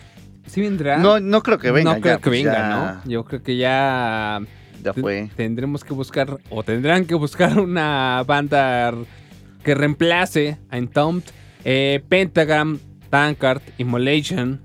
¿Sí 0.46 0.60
vendrá? 0.60 0.98
No, 0.98 1.20
no 1.20 1.42
creo 1.42 1.58
que 1.58 1.70
venga. 1.70 1.94
No 1.94 2.00
creo 2.00 2.14
ya, 2.14 2.18
que 2.20 2.30
pues 2.30 2.44
venga, 2.44 2.52
ya- 2.52 2.68
¿no? 3.04 3.10
Yo 3.10 3.24
creo 3.24 3.42
que 3.42 3.56
ya. 3.56 4.40
Ya 4.82 4.92
fue. 4.92 5.30
Tendremos 5.36 5.84
que 5.84 5.94
buscar, 5.94 6.38
o 6.50 6.62
tendrán 6.64 7.04
que 7.04 7.14
buscar 7.14 7.58
una 7.60 8.22
banda 8.26 8.92
que 9.62 9.74
reemplace 9.74 10.58
a 10.70 10.78
Entombed. 10.78 11.24
Eh, 11.64 12.02
Pentagram, 12.08 12.78
Tankard, 13.10 13.62
Immolation 13.78 14.60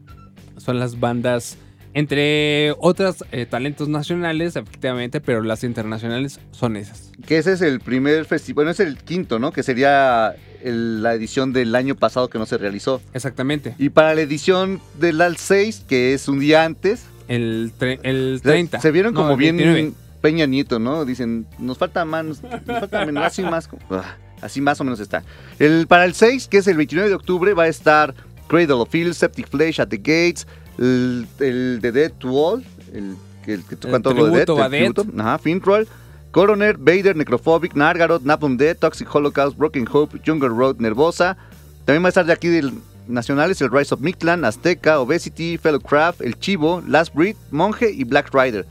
son 0.57 0.79
las 0.79 0.99
bandas, 0.99 1.57
entre 2.01 2.75
otros 2.77 3.25
eh, 3.31 3.47
talentos 3.47 3.89
nacionales, 3.89 4.55
efectivamente, 4.55 5.19
pero 5.19 5.41
las 5.41 5.63
internacionales 5.63 6.39
son 6.51 6.75
esas. 6.77 7.11
Que 7.25 7.39
ese 7.39 7.53
es 7.53 7.61
el 7.63 7.79
primer 7.79 8.25
festival, 8.25 8.53
bueno, 8.65 8.71
es 8.71 8.79
el 8.79 8.97
quinto, 8.97 9.39
¿no? 9.39 9.51
Que 9.51 9.63
sería 9.63 10.35
el- 10.63 11.01
la 11.01 11.15
edición 11.15 11.53
del 11.53 11.73
año 11.75 11.95
pasado 11.95 12.29
que 12.29 12.37
no 12.37 12.45
se 12.45 12.59
realizó. 12.59 13.01
Exactamente. 13.15 13.73
Y 13.79 13.89
para 13.89 14.13
la 14.13 14.21
edición 14.21 14.79
del 14.99 15.19
AL 15.21 15.37
6, 15.37 15.85
que 15.89 16.13
es 16.13 16.27
un 16.27 16.39
día 16.39 16.65
antes, 16.65 17.03
El, 17.27 17.73
el 18.03 18.39
se- 18.43 18.47
30. 18.49 18.79
se 18.79 18.91
vieron 18.91 19.15
como 19.15 19.35
bien 19.35 19.57
29. 19.57 19.93
Peña 20.21 20.45
Nieto, 20.45 20.77
¿no? 20.77 21.03
Dicen, 21.03 21.47
nos 21.57 21.79
falta 21.79 22.05
más, 22.05 22.23
nos 22.25 22.39
falta 22.39 23.05
menos, 23.07 23.23
así 23.23 23.41
más, 23.41 23.67
ah, 23.89 24.15
así 24.41 24.61
más 24.61 24.79
o 24.79 24.83
menos 24.83 24.99
está. 24.99 25.23
El, 25.57 25.87
para 25.87 26.05
el 26.05 26.13
6, 26.13 26.47
que 26.47 26.57
es 26.57 26.67
el 26.67 26.77
29 26.77 27.09
de 27.09 27.15
octubre, 27.15 27.53
va 27.53 27.63
a 27.63 27.67
estar 27.67 28.13
Cradle 28.47 28.73
of 28.73 28.89
Filth, 28.89 29.13
Septic 29.13 29.47
Flesh 29.49 29.79
at 29.81 29.87
the 29.89 29.97
Gates, 29.97 30.45
el, 30.77 31.27
el 31.39 31.79
de 31.81 31.91
Dead 31.91 32.11
to 32.13 32.29
All, 32.29 32.63
el, 32.93 33.15
que- 33.45 33.53
el 33.53 33.63
que 33.63 33.75
tocan 33.75 33.95
El 33.97 34.01
todo 34.01 34.13
lo 34.13 34.25
de 34.27 34.45
Dead, 34.45 34.59
a 34.61 34.69
Dead. 34.69 34.91
ajá, 35.19 35.37
Fintroll, 35.39 35.87
Coroner, 36.31 36.77
Vader, 36.77 37.15
Necrophobic, 37.15 37.73
Nargaroth, 37.75 38.23
Napalm 38.23 38.57
Dead, 38.57 38.77
Toxic 38.77 39.13
Holocaust, 39.13 39.57
Broken 39.57 39.87
Hope, 39.91 40.19
Jungle 40.25 40.49
Road, 40.49 40.77
Nervosa. 40.79 41.37
También 41.85 42.03
va 42.03 42.07
a 42.07 42.09
estar 42.09 42.25
de 42.25 42.33
aquí 42.33 42.47
del 42.49 42.73
nacionales 43.07 43.61
el 43.61 43.71
Rise 43.71 43.93
of 43.95 44.01
Mictlan, 44.01 44.43
Azteca, 44.43 44.99
Obesity, 44.99 45.57
Fellow 45.57 45.79
Craft, 45.79 46.21
El 46.21 46.37
Chivo, 46.37 46.83
Last 46.85 47.15
Breed, 47.15 47.37
Monje 47.51 47.89
y 47.89 48.03
Black 48.03 48.33
Rider. 48.33 48.65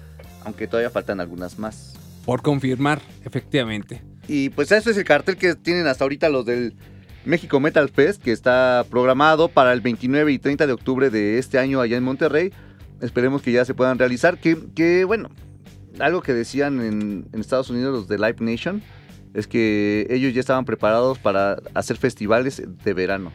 Aunque 0.44 0.66
todavía 0.68 0.90
faltan 0.90 1.20
algunas 1.20 1.58
más. 1.58 1.94
Por 2.26 2.42
confirmar, 2.42 3.00
efectivamente. 3.24 4.02
Y 4.28 4.50
pues 4.50 4.70
este 4.72 4.90
es 4.90 4.96
el 4.98 5.04
cartel 5.04 5.36
que 5.36 5.54
tienen 5.54 5.86
hasta 5.86 6.04
ahorita 6.04 6.28
los 6.28 6.44
del 6.44 6.74
México 7.26 7.60
Metal 7.60 7.88
Fest, 7.88 8.22
que 8.22 8.32
está 8.32 8.84
programado 8.88 9.48
para 9.48 9.72
el 9.72 9.80
29 9.80 10.32
y 10.32 10.38
30 10.38 10.66
de 10.66 10.72
octubre 10.72 11.10
de 11.10 11.38
este 11.38 11.58
año 11.58 11.80
allá 11.80 11.96
en 11.96 12.04
Monterrey. 12.04 12.52
Esperemos 13.00 13.42
que 13.42 13.52
ya 13.52 13.64
se 13.64 13.74
puedan 13.74 13.98
realizar. 13.98 14.38
Que, 14.38 14.56
que 14.74 15.04
bueno, 15.04 15.28
algo 15.98 16.22
que 16.22 16.32
decían 16.32 16.80
en, 16.80 17.26
en 17.32 17.40
Estados 17.40 17.68
Unidos 17.68 17.92
los 17.92 18.08
de 18.08 18.16
Live 18.18 18.36
Nation 18.40 18.82
es 19.34 19.46
que 19.46 20.06
ellos 20.08 20.32
ya 20.32 20.40
estaban 20.40 20.64
preparados 20.64 21.18
para 21.18 21.58
hacer 21.74 21.98
festivales 21.98 22.62
de 22.84 22.94
verano. 22.94 23.32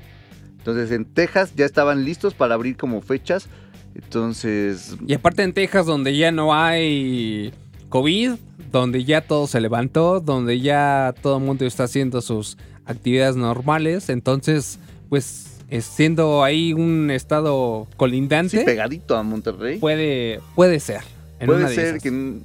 Entonces 0.58 0.92
en 0.92 1.06
Texas 1.06 1.54
ya 1.56 1.66
estaban 1.66 2.06
listos 2.06 2.34
para 2.34 2.56
abrir 2.56 2.78
como 2.78 3.02
fechas. 3.02 3.50
Entonces, 3.94 4.96
Y 5.06 5.14
aparte 5.14 5.44
en 5.44 5.54
Texas, 5.54 5.86
donde 5.86 6.16
ya 6.16 6.32
no 6.32 6.56
hay 6.56 7.54
COVID, 7.90 8.32
donde 8.72 9.04
ya 9.04 9.22
todo 9.22 9.48
se 9.48 9.60
levantó, 9.60 10.22
donde 10.22 10.60
ya 10.60 11.14
todo 11.22 11.38
el 11.38 11.44
mundo 11.44 11.66
está 11.66 11.84
haciendo 11.84 12.22
sus 12.22 12.58
actividades 12.86 13.36
normales, 13.36 14.10
entonces, 14.10 14.80
pues, 15.10 15.58
es 15.70 15.86
siendo 15.86 16.44
ahí 16.44 16.74
un 16.74 17.12
estado 17.12 17.88
colindante, 17.98 18.60
sí, 18.60 18.66
pegadito 18.66 19.16
a 19.16 19.24
Monterrey. 19.24 19.80
puede, 19.80 20.42
puede 20.56 20.80
ser. 20.80 21.02
Puede 21.46 21.70
de 21.70 21.76
ser 21.76 22.02
que... 22.02 22.40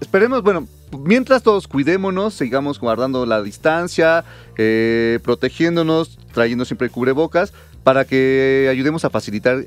Esperemos, 0.00 0.42
bueno, 0.42 0.66
mientras 0.98 1.42
todos 1.42 1.68
cuidémonos, 1.68 2.34
sigamos 2.34 2.78
guardando 2.80 3.24
la 3.26 3.42
distancia, 3.42 4.24
eh, 4.58 5.18
protegiéndonos, 5.22 6.18
trayendo 6.32 6.64
siempre 6.64 6.88
cubrebocas, 6.90 7.52
para 7.82 8.04
que 8.04 8.68
ayudemos 8.70 9.04
a 9.04 9.10
facilitar 9.10 9.64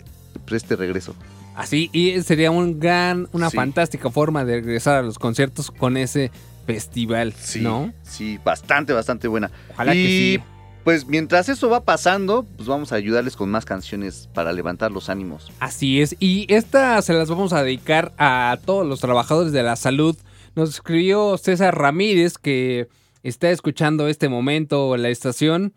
pues, 0.48 0.64
este 0.64 0.76
regreso. 0.76 1.16
Así, 1.56 1.90
y 1.94 2.22
sería 2.22 2.52
un 2.52 2.80
gran, 2.80 3.28
una 3.34 3.50
Sí. 3.50 3.58
fantástica 3.58 4.10
forma 4.10 4.46
de 4.46 4.56
regresar 4.62 4.98
a 4.98 5.02
los 5.02 5.20
conciertos 5.20 5.72
con 5.72 5.98
ese 5.98 6.32
festival, 6.74 7.34
¿no? 7.62 7.92
Sí, 8.04 8.40
bastante, 8.44 8.94
bastante 8.94 9.28
buena. 9.28 9.50
Ojalá 9.72 9.96
y, 9.96 10.04
que 10.04 10.08
sí. 10.08 10.44
Pues 10.84 11.08
mientras 11.08 11.50
eso 11.50 11.68
va 11.68 11.84
pasando, 11.84 12.46
pues 12.56 12.68
vamos 12.68 12.92
a 12.92 12.96
ayudarles 12.96 13.36
con 13.36 13.50
más 13.50 13.66
canciones 13.66 14.30
para 14.36 14.54
levantar 14.54 14.92
los 14.92 15.10
ánimos. 15.10 15.52
Así 15.60 16.00
es, 16.00 16.16
y 16.20 16.46
esta 16.48 17.02
se 17.02 17.14
las 17.14 17.28
vamos 17.28 17.54
a 17.54 17.64
dedicar 17.64 18.14
a 18.20 18.60
todos 18.64 18.86
los 18.86 19.00
trabajadores 19.00 19.52
de 19.52 19.64
la 19.64 19.76
salud. 19.78 20.16
Nos 20.56 20.70
escribió 20.70 21.40
César 21.40 21.76
Ramírez 21.76 22.38
que 22.38 22.88
está 23.24 23.50
escuchando 23.50 24.08
este 24.08 24.30
momento 24.30 24.96
la 24.96 25.10
estación. 25.10 25.74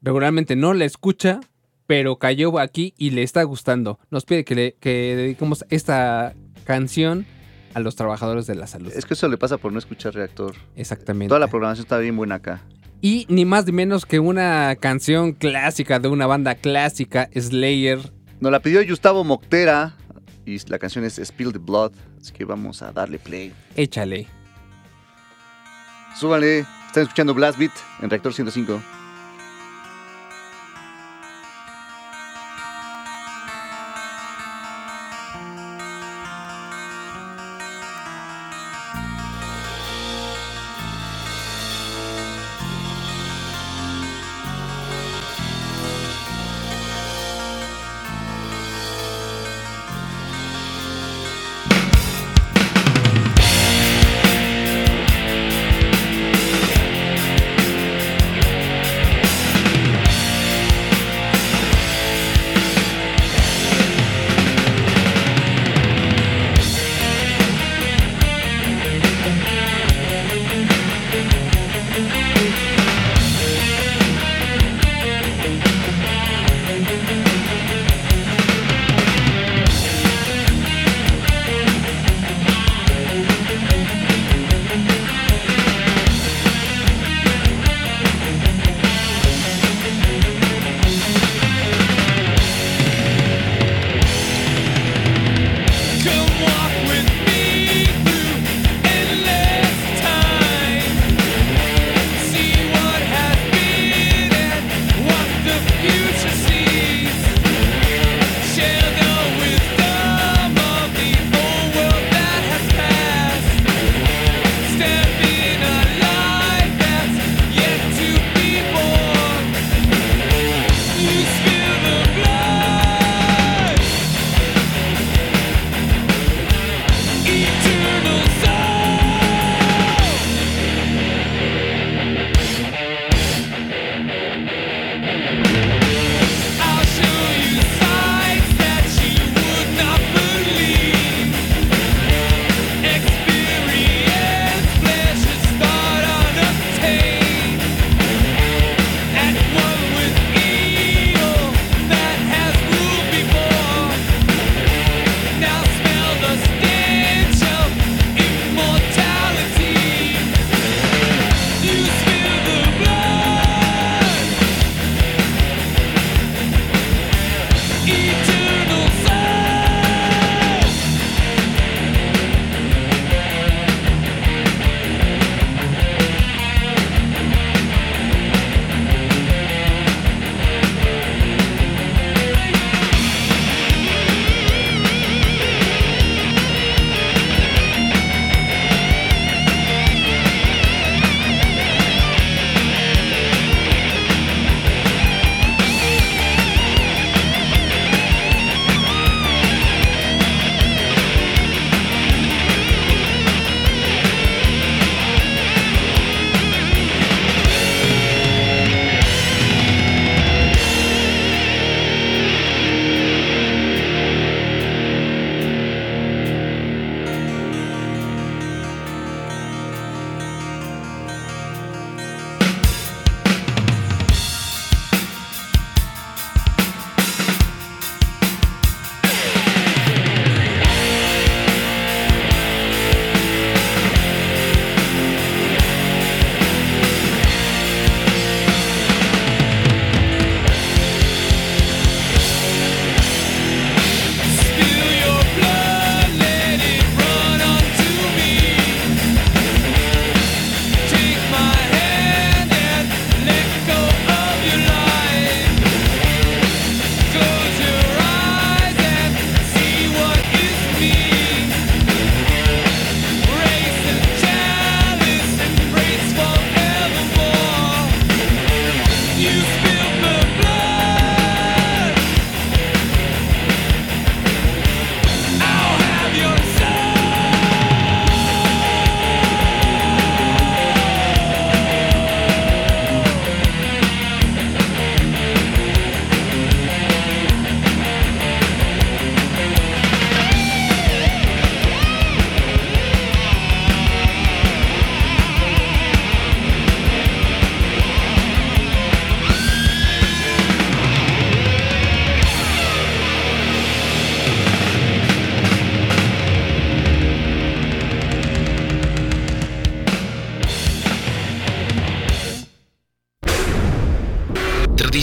Regularmente 0.00 0.56
no 0.56 0.72
la 0.72 0.86
escucha, 0.86 1.40
pero 1.86 2.16
cayó 2.16 2.58
aquí 2.58 2.94
y 2.96 3.10
le 3.10 3.24
está 3.24 3.42
gustando. 3.42 3.98
Nos 4.10 4.24
pide 4.24 4.46
que, 4.46 4.54
le, 4.54 4.72
que 4.80 5.16
dediquemos 5.16 5.66
esta 5.68 6.34
canción 6.64 7.26
a 7.74 7.80
los 7.80 7.96
trabajadores 7.96 8.46
de 8.46 8.54
la 8.54 8.66
salud. 8.66 8.92
Es 8.94 9.04
que 9.04 9.14
eso 9.14 9.28
le 9.28 9.38
pasa 9.38 9.58
por 9.58 9.72
no 9.72 9.78
escuchar 9.78 10.14
reactor. 10.14 10.54
Exactamente. 10.76 11.28
Toda 11.28 11.40
la 11.40 11.48
programación 11.48 11.84
está 11.84 11.98
bien 11.98 12.16
buena 12.16 12.36
acá. 12.36 12.62
Y 13.00 13.26
ni 13.28 13.44
más 13.44 13.64
ni 13.66 13.72
menos 13.72 14.04
que 14.04 14.18
una 14.18 14.76
canción 14.76 15.32
clásica 15.32 15.98
de 15.98 16.08
una 16.08 16.26
banda 16.26 16.54
clásica, 16.54 17.30
Slayer. 17.34 17.98
Nos 18.40 18.52
la 18.52 18.60
pidió 18.60 18.86
Gustavo 18.86 19.24
Moctera 19.24 19.96
y 20.44 20.58
la 20.68 20.78
canción 20.78 21.04
es 21.04 21.16
Spill 21.16 21.52
the 21.52 21.58
Blood. 21.58 21.92
Así 22.20 22.32
que 22.32 22.44
vamos 22.44 22.82
a 22.82 22.92
darle 22.92 23.18
play. 23.18 23.52
Échale. 23.76 24.26
Súbale. 26.18 26.66
Están 26.86 27.04
escuchando 27.04 27.32
Blast 27.34 27.58
Beat 27.58 27.72
en 28.02 28.10
Reactor 28.10 28.34
105. 28.34 28.99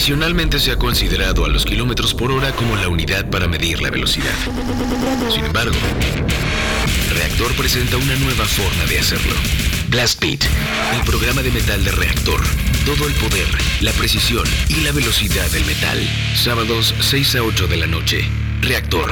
Tradicionalmente 0.07 0.57
se 0.61 0.71
ha 0.71 0.77
considerado 0.77 1.43
a 1.43 1.49
los 1.49 1.65
kilómetros 1.65 2.13
por 2.13 2.31
hora 2.31 2.53
como 2.53 2.77
la 2.77 2.87
unidad 2.87 3.29
para 3.29 3.49
medir 3.49 3.81
la 3.81 3.89
velocidad. 3.89 4.31
Sin 5.29 5.43
embargo, 5.43 5.75
Reactor 7.13 7.53
presenta 7.57 7.97
una 7.97 8.15
nueva 8.15 8.45
forma 8.45 8.85
de 8.85 8.99
hacerlo. 8.99 9.33
Blast 9.89 10.21
Beat, 10.21 10.45
el 10.95 11.01
programa 11.01 11.41
de 11.41 11.51
metal 11.51 11.83
de 11.83 11.91
Reactor. 11.91 12.39
Todo 12.85 13.05
el 13.05 13.13
poder, 13.15 13.49
la 13.81 13.91
precisión 13.91 14.45
y 14.69 14.75
la 14.75 14.93
velocidad 14.93 15.51
del 15.51 15.65
metal. 15.65 15.99
Sábados 16.37 16.95
6 17.01 17.35
a 17.35 17.43
8 17.43 17.67
de 17.67 17.75
la 17.75 17.87
noche. 17.87 18.25
Reactor. 18.61 19.11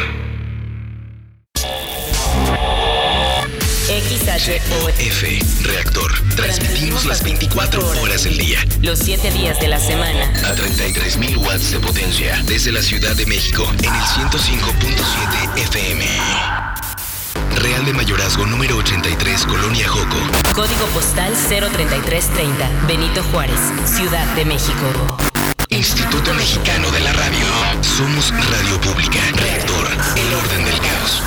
XHOF. 3.90 5.24
Reactor. 5.62 5.85
Transmitimos 6.36 7.06
las 7.06 7.24
24 7.24 8.02
horas 8.02 8.24
del 8.24 8.38
día. 8.38 8.60
Los 8.82 9.00
7 9.00 9.32
días 9.32 9.60
de 9.60 9.68
la 9.68 9.80
semana. 9.80 10.26
A 10.44 10.54
33.000 10.54 11.38
watts 11.38 11.72
de 11.72 11.80
potencia. 11.80 12.42
Desde 12.46 12.72
la 12.72 12.82
Ciudad 12.82 13.16
de 13.16 13.26
México. 13.26 13.66
En 13.80 13.86
el 13.86 14.02
105.7 14.02 15.58
FM. 15.64 16.06
Real 17.56 17.86
de 17.86 17.94
Mayorazgo 17.94 18.46
número 18.46 18.78
83, 18.78 19.46
Colonia 19.46 19.88
Joco. 19.88 20.18
Código 20.54 20.86
postal 20.94 21.34
03330. 21.34 22.70
Benito 22.88 23.24
Juárez, 23.32 23.60
Ciudad 23.86 24.26
de 24.36 24.46
México. 24.46 25.18
Instituto 25.70 26.34
Mexicano 26.34 26.92
de 26.92 27.00
la 27.00 27.14
Radio. 27.14 27.46
Somos 27.82 28.32
Radio 28.32 28.80
Pública. 28.82 29.20
Reactor. 29.36 29.88
El 30.18 30.34
orden 30.34 30.66
del 30.66 30.80
caos. 30.80 31.22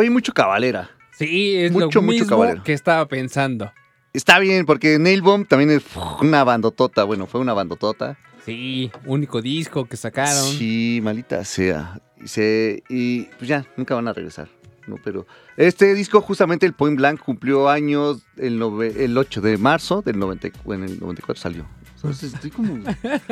Hoy 0.00 0.08
mucho 0.08 0.32
cabalera. 0.32 0.90
Sí, 1.12 1.54
es 1.56 1.70
Mucho, 1.72 1.80
lo 1.98 2.02
mucho 2.02 2.02
mismo 2.02 2.26
caballero. 2.28 2.62
que 2.62 2.72
estaba 2.72 3.06
pensando. 3.06 3.70
Está 4.14 4.38
bien, 4.38 4.64
porque 4.64 4.98
Nailbomb 4.98 5.46
también 5.46 5.70
es 5.70 5.82
una 6.22 6.42
bandotota. 6.42 7.04
Bueno, 7.04 7.26
fue 7.26 7.38
una 7.40 7.52
bandotota. 7.52 8.16
Sí, 8.46 8.90
único 9.04 9.42
disco 9.42 9.84
que 9.84 9.98
sacaron. 9.98 10.42
Sí, 10.56 11.00
malita 11.02 11.44
sea. 11.44 12.00
Y, 12.24 12.28
se- 12.28 12.82
y 12.88 13.24
pues 13.38 13.48
ya, 13.48 13.66
nunca 13.76 13.94
van 13.94 14.08
a 14.08 14.14
regresar. 14.14 14.48
¿no? 14.86 14.96
Pero 15.04 15.26
este 15.58 15.92
disco, 15.94 16.22
justamente 16.22 16.64
el 16.64 16.72
Point 16.72 16.96
Blank, 16.96 17.20
cumplió 17.20 17.68
años 17.68 18.22
el, 18.38 18.58
nove- 18.58 18.96
el 18.96 19.16
8 19.18 19.42
de 19.42 19.58
marzo 19.58 20.00
del 20.00 20.18
90, 20.18 20.48
en 20.64 20.84
el 20.84 20.98
94 20.98 21.40
salió. 21.42 21.66
Entonces, 22.02 22.32
estoy 22.32 22.50
como 22.50 22.78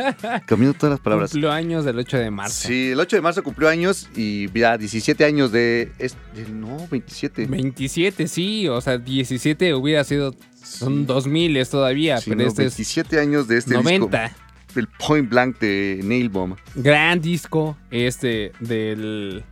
cambiando 0.46 0.76
todas 0.78 0.90
las 0.92 1.00
palabras. 1.00 1.30
Cumplió 1.30 1.50
años 1.50 1.84
del 1.86 1.98
8 1.98 2.18
de 2.18 2.30
marzo. 2.30 2.68
Sí, 2.68 2.90
el 2.90 3.00
8 3.00 3.16
de 3.16 3.22
marzo 3.22 3.42
cumplió 3.42 3.68
años 3.68 4.08
y 4.14 4.50
ya 4.52 4.76
17 4.76 5.24
años 5.24 5.52
de... 5.52 5.90
es- 5.98 6.16
de- 6.34 6.48
no, 6.50 6.76
27. 6.90 7.46
27, 7.46 8.28
sí, 8.28 8.68
o 8.68 8.80
sea, 8.80 8.98
17 8.98 9.74
hubiera 9.74 10.04
sido. 10.04 10.34
Son 10.62 11.06
2000 11.06 11.66
todavía, 11.68 12.18
Sí, 12.18 12.30
pero 12.30 12.42
no, 12.42 12.48
este 12.48 12.66
es 12.66 12.76
27 12.76 13.18
años 13.20 13.48
de 13.48 13.56
este 13.58 13.72
90. 13.74 14.22
disco. 14.24 14.38
El 14.76 14.86
Point 14.86 15.30
Blank 15.30 15.58
de 15.60 16.00
Nailbomb. 16.04 16.56
gran 16.74 17.20
disco 17.22 17.76
este 17.90 18.52
del 18.60 19.44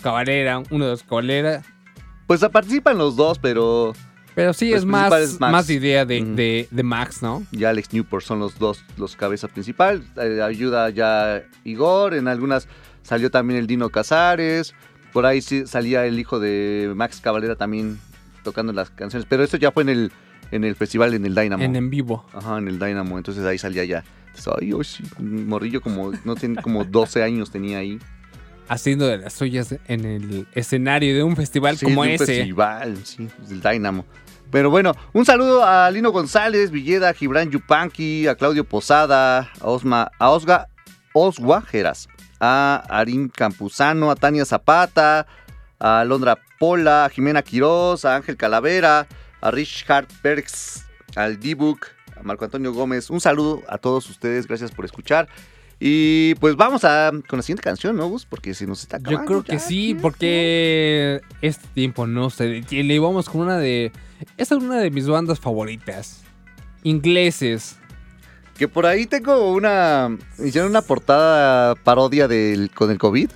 Cabalera, 0.00 0.62
uno 0.70 0.84
de 0.84 0.90
los 0.92 1.02
Cabalera. 1.02 1.62
Pues 2.28 2.40
participan 2.52 2.96
los 2.98 3.16
dos, 3.16 3.38
pero... 3.40 3.92
Pero 4.40 4.52
sí, 4.52 4.70
Pues 4.70 4.80
es 4.82 4.86
más, 4.86 5.12
es 5.20 5.40
más 5.40 5.68
idea 5.70 6.04
de, 6.04 6.24
de, 6.24 6.68
de 6.70 6.82
Max, 6.82 7.22
¿no? 7.22 7.44
y 7.52 7.64
Alex 7.64 7.92
Newport 7.92 8.24
son 8.24 8.38
los 8.38 8.58
dos, 8.58 8.84
los 8.96 9.16
cabezas 9.16 9.50
principal. 9.50 10.02
Eh, 10.16 10.40
ayuda 10.42 10.88
ya 10.90 11.42
Igor, 11.64 12.14
en 12.14 12.26
algunas 12.28 12.68
salió 13.02 13.30
también 13.30 13.58
el 13.60 13.66
Dino 13.66 13.90
Casares. 13.90 14.74
Por 15.12 15.26
ahí 15.26 15.42
sí 15.42 15.66
salía 15.66 16.06
el 16.06 16.18
hijo 16.18 16.38
de 16.40 16.92
Max 16.94 17.20
Cavalera 17.20 17.56
también 17.56 17.98
tocando 18.44 18.72
las 18.72 18.90
canciones. 18.90 19.26
Pero 19.28 19.42
esto 19.42 19.56
ya 19.56 19.72
fue 19.72 19.82
en 19.82 19.88
el, 19.88 20.12
en 20.52 20.64
el 20.64 20.74
festival, 20.76 21.14
en 21.14 21.24
el 21.26 21.34
Dynamo. 21.34 21.62
En 21.62 21.74
en 21.76 21.90
vivo. 21.90 22.24
Ajá, 22.32 22.58
en 22.58 22.68
el 22.68 22.78
Dynamo. 22.78 23.18
Entonces 23.18 23.44
ahí 23.44 23.58
salía 23.58 23.84
ya. 23.84 24.04
Entonces, 24.28 24.52
ay, 24.60 24.72
oh, 24.72 24.84
sí, 24.84 25.02
un 25.18 25.48
morrillo 25.48 25.80
como, 25.80 26.12
no 26.24 26.36
tiene 26.36 26.62
como 26.62 26.84
12 26.84 27.22
años 27.24 27.50
tenía 27.50 27.78
ahí. 27.78 27.98
Haciendo 28.68 29.08
de 29.08 29.18
las 29.18 29.32
suyas 29.32 29.74
en 29.88 30.04
el 30.04 30.46
escenario 30.54 31.12
de 31.16 31.24
un 31.24 31.34
festival 31.34 31.76
Sí, 31.76 31.86
como 31.86 32.04
de 32.04 32.10
un 32.10 32.14
ese. 32.14 32.26
festival, 32.26 32.96
sí, 33.02 33.28
del 33.48 33.60
Dynamo. 33.60 34.04
Pero 34.50 34.70
bueno, 34.70 34.92
un 35.12 35.24
saludo 35.24 35.64
a 35.64 35.90
Lino 35.90 36.10
González, 36.10 36.70
Villeda, 36.70 37.10
a 37.10 37.14
Gibran 37.14 37.50
Yupanqui, 37.50 38.26
a 38.26 38.34
Claudio 38.34 38.64
Posada, 38.64 39.50
a 39.60 39.66
Osma, 39.66 40.10
a 40.18 40.30
Osga, 40.30 40.68
Oswa 41.12 41.62
Geras, 41.62 42.08
a 42.40 42.82
Arim 42.88 43.28
Campuzano, 43.28 44.10
a 44.10 44.16
Tania 44.16 44.44
Zapata, 44.44 45.26
a 45.78 46.04
Londra 46.04 46.38
Pola, 46.58 47.04
a 47.04 47.10
Jimena 47.10 47.42
Quiroz, 47.42 48.04
a 48.04 48.16
Ángel 48.16 48.36
Calavera, 48.36 49.06
a 49.40 49.50
Richard 49.50 50.06
Perks, 50.22 50.84
al 51.14 51.38
D-Book, 51.38 51.86
a 52.16 52.22
Marco 52.22 52.44
Antonio 52.44 52.72
Gómez. 52.72 53.08
Un 53.08 53.20
saludo 53.20 53.62
a 53.68 53.78
todos 53.78 54.08
ustedes, 54.10 54.46
gracias 54.46 54.72
por 54.72 54.84
escuchar. 54.84 55.28
Y 55.82 56.34
pues 56.34 56.56
vamos 56.56 56.84
a 56.84 57.10
con 57.26 57.38
la 57.38 57.42
siguiente 57.42 57.62
canción, 57.62 57.96
¿no, 57.96 58.06
Gus? 58.06 58.26
Porque 58.26 58.52
se 58.52 58.66
nos 58.66 58.82
está 58.82 58.98
acabando. 58.98 59.22
Yo 59.22 59.26
creo 59.26 59.42
que 59.44 59.52
ya. 59.52 59.58
sí, 59.58 59.94
porque 59.94 61.22
este 61.40 61.66
tiempo 61.68 62.06
no 62.06 62.28
se 62.28 62.44
detiene. 62.44 62.94
Y 62.94 62.98
vamos 62.98 63.30
con 63.30 63.40
una 63.40 63.56
de. 63.56 63.90
Esta 64.36 64.56
es 64.56 64.62
una 64.62 64.78
de 64.78 64.90
mis 64.90 65.06
bandas 65.06 65.38
favoritas. 65.38 66.22
Ingleses. 66.82 67.76
Que 68.56 68.68
por 68.68 68.86
ahí 68.86 69.06
tengo 69.06 69.52
una. 69.52 70.16
Hicieron 70.38 70.70
una 70.70 70.82
portada 70.82 71.74
parodia 71.76 72.28
del, 72.28 72.70
con 72.70 72.90
el 72.90 72.98
COVID. 72.98 73.30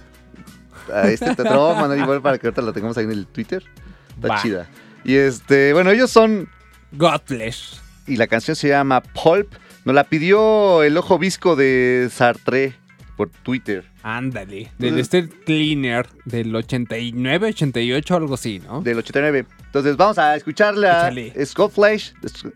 A 0.92 1.08
este 1.08 1.34
te, 1.34 1.42
voy 1.44 1.74
a 1.74 1.80
mandar 1.80 1.98
igual 1.98 2.20
para 2.20 2.38
que 2.38 2.46
ahorita 2.46 2.60
la 2.60 2.72
tengamos 2.72 2.96
ahí 2.98 3.04
en 3.04 3.12
el 3.12 3.26
Twitter. 3.26 3.64
Está 4.16 4.42
chida. 4.42 4.68
Y 5.02 5.14
este, 5.14 5.72
bueno, 5.72 5.90
ellos 5.90 6.10
son. 6.10 6.48
Godflesh. 6.92 7.80
Y 8.06 8.16
la 8.16 8.26
canción 8.26 8.54
se 8.54 8.68
llama 8.68 9.00
Pulp. 9.00 9.52
Nos 9.84 9.94
la 9.94 10.04
pidió 10.04 10.82
el 10.82 10.96
ojo 10.96 11.18
visco 11.18 11.56
de 11.56 12.08
Sartre 12.10 12.74
por 13.16 13.30
Twitter. 13.30 13.84
Ándale. 14.02 14.70
Del 14.78 14.98
State 15.00 15.30
Cleaner 15.44 16.06
del 16.24 16.54
89, 16.54 17.48
88, 17.48 18.16
algo 18.16 18.34
así, 18.34 18.60
¿no? 18.66 18.80
Del 18.82 18.98
89. 18.98 19.46
Entonces 19.66 19.96
vamos 19.96 20.18
a 20.18 20.36
escucharla. 20.36 21.08
Échale. 21.08 21.46
Scott 21.46 21.72
Flash. 21.72 22.12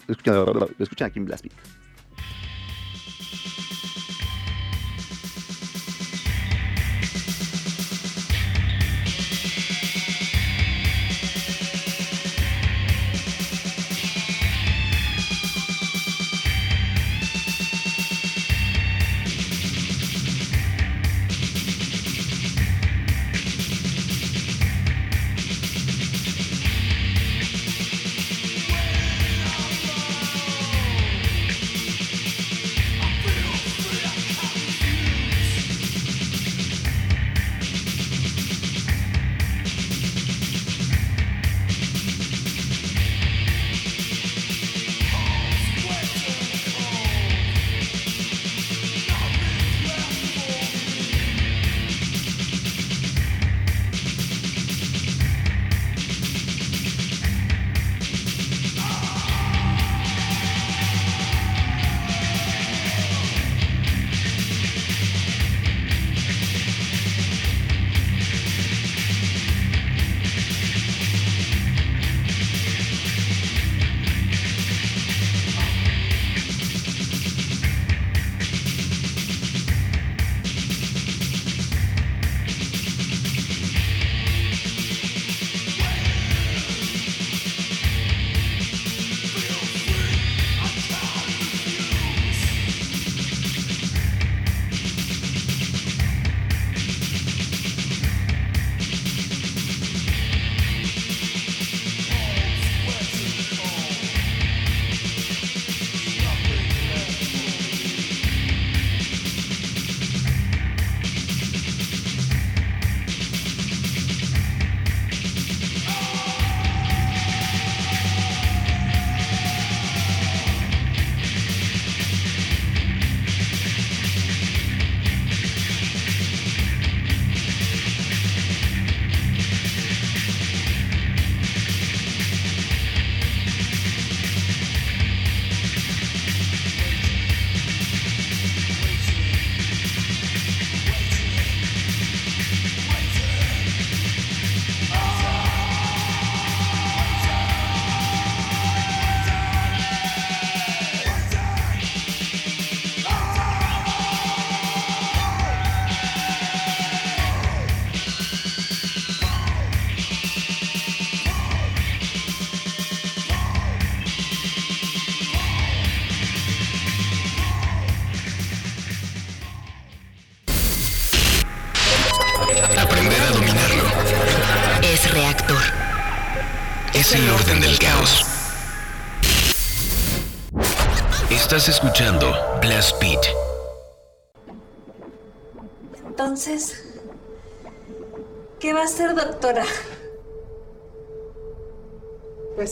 Escuchan, 0.08 0.34
lo 0.34 0.68
escuchan 0.78 1.08
aquí 1.08 1.18
en 1.18 1.24
Blast 1.24 1.44
Beat. 1.44 1.77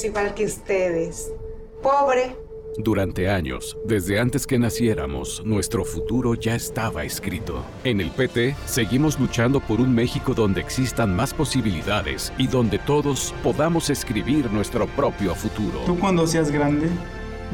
Igual 0.05 0.35
que 0.35 0.45
ustedes. 0.45 1.33
Pobre. 1.83 2.37
Durante 2.79 3.31
años, 3.31 3.77
desde 3.87 4.21
antes 4.21 4.47
que 4.47 4.59
naciéramos, 4.59 5.43
nuestro 5.47 5.85
futuro 5.85 6.35
ya 6.35 6.55
estaba 6.55 7.05
escrito. 7.05 7.65
En 7.85 8.03
el 8.03 8.11
PT, 8.11 8.55
seguimos 8.67 9.19
luchando 9.19 9.61
por 9.61 9.81
un 9.81 9.95
México 9.95 10.35
donde 10.35 10.61
existan 10.61 11.17
más 11.17 11.33
posibilidades 11.33 12.33
y 12.37 12.49
donde 12.49 12.79
todos 12.79 13.35
podamos 13.43 13.89
escribir 13.89 14.51
nuestro 14.53 14.87
propio 14.89 15.35
futuro. 15.35 15.81
Tú 15.87 15.99
cuando 15.99 16.27
seas 16.27 16.51
grande, 16.51 16.89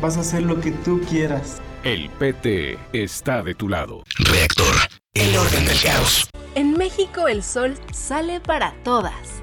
vas 0.00 0.16
a 0.16 0.20
hacer 0.20 0.42
lo 0.42 0.60
que 0.60 0.72
tú 0.72 1.00
quieras. 1.08 1.62
El 1.84 2.10
PT 2.10 2.78
está 2.92 3.42
de 3.42 3.54
tu 3.54 3.68
lado. 3.68 4.02
Reactor. 4.18 4.74
El 5.14 5.36
orden 5.36 5.66
del 5.66 5.80
caos. 5.80 6.28
En 6.54 6.72
México 6.72 7.28
el 7.28 7.42
sol 7.42 7.74
sale 7.92 8.40
para 8.40 8.74
todas. 8.82 9.42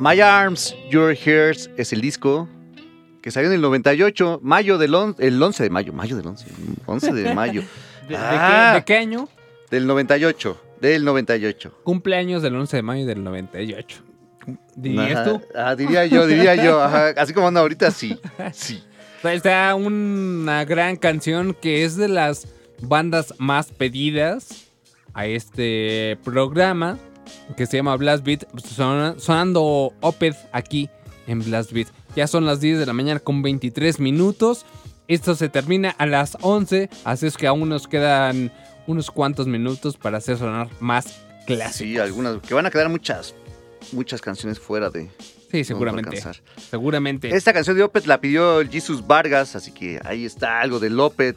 My 0.00 0.18
Arms, 0.20 0.74
Your 0.90 1.14
Hairs 1.14 1.68
es 1.76 1.92
el 1.92 2.00
disco 2.00 2.48
que 3.22 3.30
salió 3.30 3.50
en 3.50 3.56
el 3.56 3.60
98, 3.60 4.40
mayo 4.42 4.78
del 4.78 4.94
on- 4.94 5.14
el 5.18 5.40
11 5.42 5.62
de 5.62 5.68
mayo, 5.70 5.92
mayo 5.92 6.16
del 6.16 6.26
11, 6.26 6.46
11 6.86 7.12
de 7.12 7.34
mayo. 7.34 7.62
¿De, 8.08 8.16
de 8.16 8.16
Ah, 8.18 8.70
qué, 8.72 8.78
de 8.78 8.84
qué 8.86 8.96
año? 8.96 9.28
Del 9.70 9.86
98, 9.86 10.58
del 10.80 11.04
98. 11.04 11.80
Cumpleaños 11.84 12.42
del 12.42 12.56
11 12.56 12.76
de 12.78 12.82
mayo 12.82 13.06
del 13.06 13.22
98. 13.22 14.02
¿Dirías 14.74 15.12
Ajá, 15.18 15.24
tú? 15.24 15.42
ah, 15.54 15.76
diría 15.76 16.06
yo, 16.06 16.26
diría 16.26 16.54
yo, 16.56 16.82
ajá, 16.82 17.08
así 17.18 17.34
como 17.34 17.48
anda 17.48 17.60
ahorita, 17.60 17.90
sí, 17.90 18.18
sí. 18.52 18.82
Sea, 19.20 19.34
Está 19.34 19.74
una 19.74 20.64
gran 20.64 20.96
canción 20.96 21.52
que 21.52 21.84
es 21.84 21.96
de 21.96 22.08
las 22.08 22.48
bandas 22.80 23.34
más 23.36 23.70
pedidas 23.70 24.64
a 25.12 25.26
este 25.26 26.16
programa 26.24 26.98
que 27.56 27.66
se 27.66 27.76
llama 27.76 27.96
Blast 27.96 28.24
Beat, 28.24 28.44
son- 28.64 29.18
sonando 29.20 29.92
Opeth 30.00 30.36
aquí 30.52 30.88
en 31.26 31.42
Blast 31.44 31.72
Beat. 31.72 31.88
Ya 32.16 32.26
son 32.26 32.44
las 32.46 32.60
10 32.60 32.78
de 32.78 32.86
la 32.86 32.92
mañana 32.92 33.20
con 33.20 33.42
23 33.42 34.00
minutos. 34.00 34.64
Esto 35.08 35.34
se 35.34 35.48
termina 35.48 35.90
a 35.90 36.06
las 36.06 36.36
11, 36.40 36.88
así 37.04 37.26
es 37.26 37.36
que 37.36 37.46
aún 37.46 37.68
nos 37.68 37.88
quedan 37.88 38.52
unos 38.86 39.10
cuantos 39.10 39.46
minutos 39.46 39.96
para 39.96 40.18
hacer 40.18 40.38
sonar 40.38 40.68
más 40.80 41.20
clásicos. 41.46 41.76
Sí, 41.78 41.98
algunas, 41.98 42.40
que 42.42 42.54
van 42.54 42.66
a 42.66 42.70
quedar 42.70 42.88
muchas, 42.88 43.34
muchas 43.92 44.20
canciones 44.20 44.58
fuera 44.60 44.88
de... 44.90 45.10
Sí, 45.50 45.64
seguramente. 45.64 46.22
Seguramente. 46.70 47.34
Esta 47.34 47.52
canción 47.52 47.76
de 47.76 47.82
Opet 47.82 48.06
la 48.06 48.20
pidió 48.20 48.60
Jesus 48.68 49.04
Vargas, 49.04 49.56
así 49.56 49.72
que 49.72 50.00
ahí 50.04 50.24
está 50.24 50.60
algo 50.60 50.78
de 50.78 50.94
Opet 50.94 51.36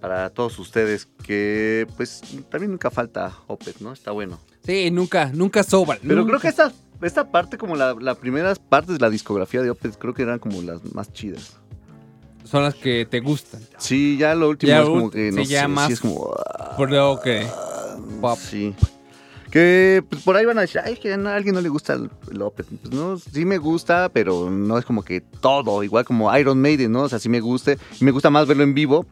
para 0.00 0.30
todos 0.30 0.58
ustedes, 0.58 1.06
que 1.24 1.86
pues 1.96 2.22
también 2.50 2.70
nunca 2.70 2.90
falta 2.90 3.32
Opet, 3.46 3.80
¿no? 3.80 3.92
Está 3.92 4.12
bueno. 4.12 4.40
Sí, 4.64 4.90
nunca, 4.90 5.30
nunca 5.32 5.62
sobra. 5.62 5.98
Pero 6.02 6.16
nunca. 6.16 6.28
creo 6.30 6.40
que 6.40 6.48
esta, 6.48 6.72
esta 7.02 7.30
parte, 7.30 7.56
como 7.58 7.76
la, 7.76 7.94
la 8.00 8.14
primeras 8.14 8.58
partes 8.58 8.94
de 8.94 9.00
la 9.00 9.10
discografía 9.10 9.62
de 9.62 9.70
Opet, 9.70 9.96
creo 9.98 10.14
que 10.14 10.22
eran 10.22 10.38
como 10.38 10.60
las 10.62 10.84
más 10.94 11.12
chidas. 11.12 11.56
son 12.44 12.62
las 12.64 12.74
que 12.74 13.06
te 13.06 13.20
gustan. 13.20 13.60
Sí, 13.78 14.16
ya 14.18 14.34
lo 14.34 14.48
último 14.50 14.70
Ya 14.70 14.80
es 14.82 14.88
como 14.88 15.10
que, 15.10 15.30
sí, 15.30 15.36
no 15.36 15.42
ya 15.42 15.62
sé, 15.62 15.68
más 15.68 15.86
sí 15.86 15.92
es 15.94 16.00
como... 16.00 16.34
Por 16.76 16.90
lo 16.90 17.18
que. 17.22 17.46
Pop. 18.20 18.38
Sí. 18.38 18.74
Que 19.50 20.04
pues, 20.08 20.22
por 20.22 20.36
ahí 20.36 20.44
van 20.44 20.58
a 20.58 20.60
decir, 20.62 20.80
ay, 20.84 20.96
que 20.96 21.10
a 21.12 21.34
alguien 21.34 21.54
no 21.54 21.62
le 21.62 21.70
gusta 21.70 21.94
el, 21.94 22.10
el 22.30 22.42
Opeth". 22.42 22.66
Pues 22.82 22.92
no, 22.92 23.18
sí 23.18 23.46
me 23.46 23.56
gusta, 23.56 24.10
pero 24.12 24.50
no 24.50 24.76
es 24.76 24.84
como 24.84 25.02
que 25.02 25.22
todo, 25.22 25.82
igual 25.82 26.04
como 26.04 26.36
Iron 26.36 26.60
Maiden, 26.60 26.92
¿no? 26.92 27.02
O 27.04 27.08
sea, 27.08 27.18
sí 27.18 27.30
me 27.30 27.40
gusta. 27.40 27.74
Me 28.00 28.10
gusta 28.10 28.28
más 28.28 28.46
verlo 28.46 28.62
en 28.62 28.74
vivo 28.74 29.06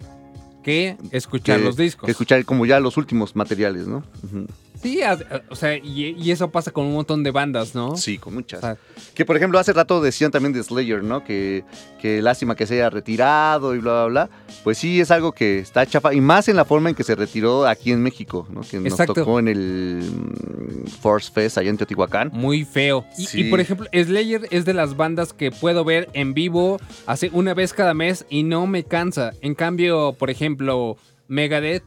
Que 0.63 0.99
escuchar 1.11 1.59
que, 1.59 1.65
los 1.65 1.77
discos. 1.79 2.05
que 2.05 2.11
escuchar 2.11 2.45
como 2.45 2.67
ya 2.67 2.81
los 2.81 2.99
últimos 2.99 3.35
materiales, 3.35 3.87
¿no? 3.87 4.03
Ujú. 4.25 4.47
Sí, 4.87 5.03
a- 5.03 5.19
o 5.51 5.55
sea, 5.57 5.77
y, 5.77 6.15
y 6.19 6.31
eso 6.31 6.51
pasa 6.51 6.71
con 6.71 6.87
un 6.87 6.95
montón 6.95 7.23
de 7.23 7.31
bandas, 7.31 7.75
¿no? 7.75 7.97
Sí, 7.97 8.19
con 8.19 8.35
muchas. 8.35 8.59
O 8.59 8.63
sea, 8.63 8.77
Que 9.15 9.25
por 9.25 9.37
ejemplo, 9.37 9.59
hace 9.59 9.73
rato 9.73 10.01
decían 10.01 10.31
también 10.31 10.53
de 10.53 10.63
Slayer, 10.63 11.03
¿no? 11.03 11.25
Que, 11.25 11.65
que 12.01 12.23
lástima 12.23 12.55
que 12.55 12.67
se 12.67 12.75
haya 12.75 12.91
retirado 12.91 13.75
y 13.75 13.79
bla, 13.79 14.07
bla, 14.07 14.27
bla. 14.27 14.31
Pues 14.65 14.79
sí, 14.79 15.01
es 15.01 15.11
algo 15.11 15.33
que 15.33 15.59
está 15.59 15.85
chafa. 15.87 16.15
Y 16.15 16.21
más 16.21 16.49
en 16.49 16.57
la 16.57 16.65
forma 16.65 16.89
en 16.91 16.95
que 16.95 17.03
se 17.05 17.15
retiró 17.15 17.67
aquí 17.67 17.91
en 17.93 18.03
México, 18.03 18.47
¿no? 18.51 18.61
Que 18.63 18.79
nos 18.79 18.93
Exacto. 18.93 19.15
tocó 19.15 19.39
en 19.39 19.49
el 19.49 20.03
mm, 20.13 20.87
Force 21.01 21.31
Fest 21.33 21.59
allá 21.59 21.71
en 21.71 21.77
Teotihuacán. 21.77 22.31
Muy 22.33 22.65
feo. 22.65 23.05
Y, 23.19 23.27
Sí. 23.27 23.41
y, 23.41 23.51
por 23.51 23.61
ejemplo, 23.61 23.87
Slayer 23.93 24.47
es 24.51 24.65
de 24.65 24.75
las 24.75 24.97
bandas 24.97 25.33
que 25.33 25.51
puedo 25.51 25.85
ver 25.85 26.09
en 26.13 26.33
vivo 26.35 26.79
hace 27.07 27.31
una 27.33 27.55
vez 27.55 27.73
cada 27.73 27.95
mes 27.95 28.25
y 28.29 28.43
no 28.45 28.67
me 28.67 28.85
cansa. 28.85 29.33
En 29.41 29.55
cambio, 29.55 30.15
por 30.19 30.31
ejemplo, 30.31 30.97
Megadeth 31.29 31.83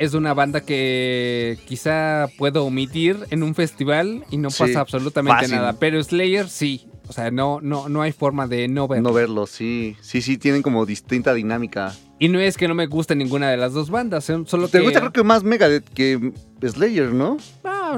es 0.00 0.14
una 0.14 0.34
banda 0.34 0.62
que 0.62 1.58
quizá 1.66 2.26
puedo 2.38 2.64
omitir 2.64 3.18
en 3.30 3.42
un 3.42 3.54
festival 3.54 4.24
y 4.30 4.38
no 4.38 4.50
Sí, 4.50 4.64
pasa 4.64 4.80
absolutamente 4.80 5.42
fácil. 5.42 5.56
nada. 5.56 5.74
Pero 5.74 6.02
Slayer 6.02 6.48
sí. 6.48 6.86
O 7.06 7.12
sea, 7.12 7.30
no, 7.30 7.60
no, 7.60 7.88
no 7.88 8.02
hay 8.02 8.12
forma 8.12 8.46
de 8.46 8.66
no 8.68 8.86
verlo. 8.88 9.08
No 9.10 9.14
verlo, 9.14 9.46
sí. 9.46 9.96
Sí, 10.00 10.22
sí, 10.22 10.38
tienen 10.38 10.62
como 10.62 10.86
distinta 10.86 11.34
dinámica. 11.34 11.92
Y 12.18 12.28
no 12.28 12.38
es 12.38 12.56
que 12.56 12.66
no 12.68 12.74
me 12.74 12.86
guste 12.86 13.14
ninguna 13.16 13.50
de 13.50 13.56
las 13.56 13.72
dos 13.72 13.90
bandas, 13.90 14.24
solo 14.46 14.68
¿Te 14.68 14.78
que... 14.78 14.84
gusta 14.84 15.00
creo 15.00 15.12
que 15.12 15.24
más 15.24 15.42
Megadeth 15.42 15.88
que 15.88 16.32
Slayer, 16.62 17.12
no? 17.12 17.36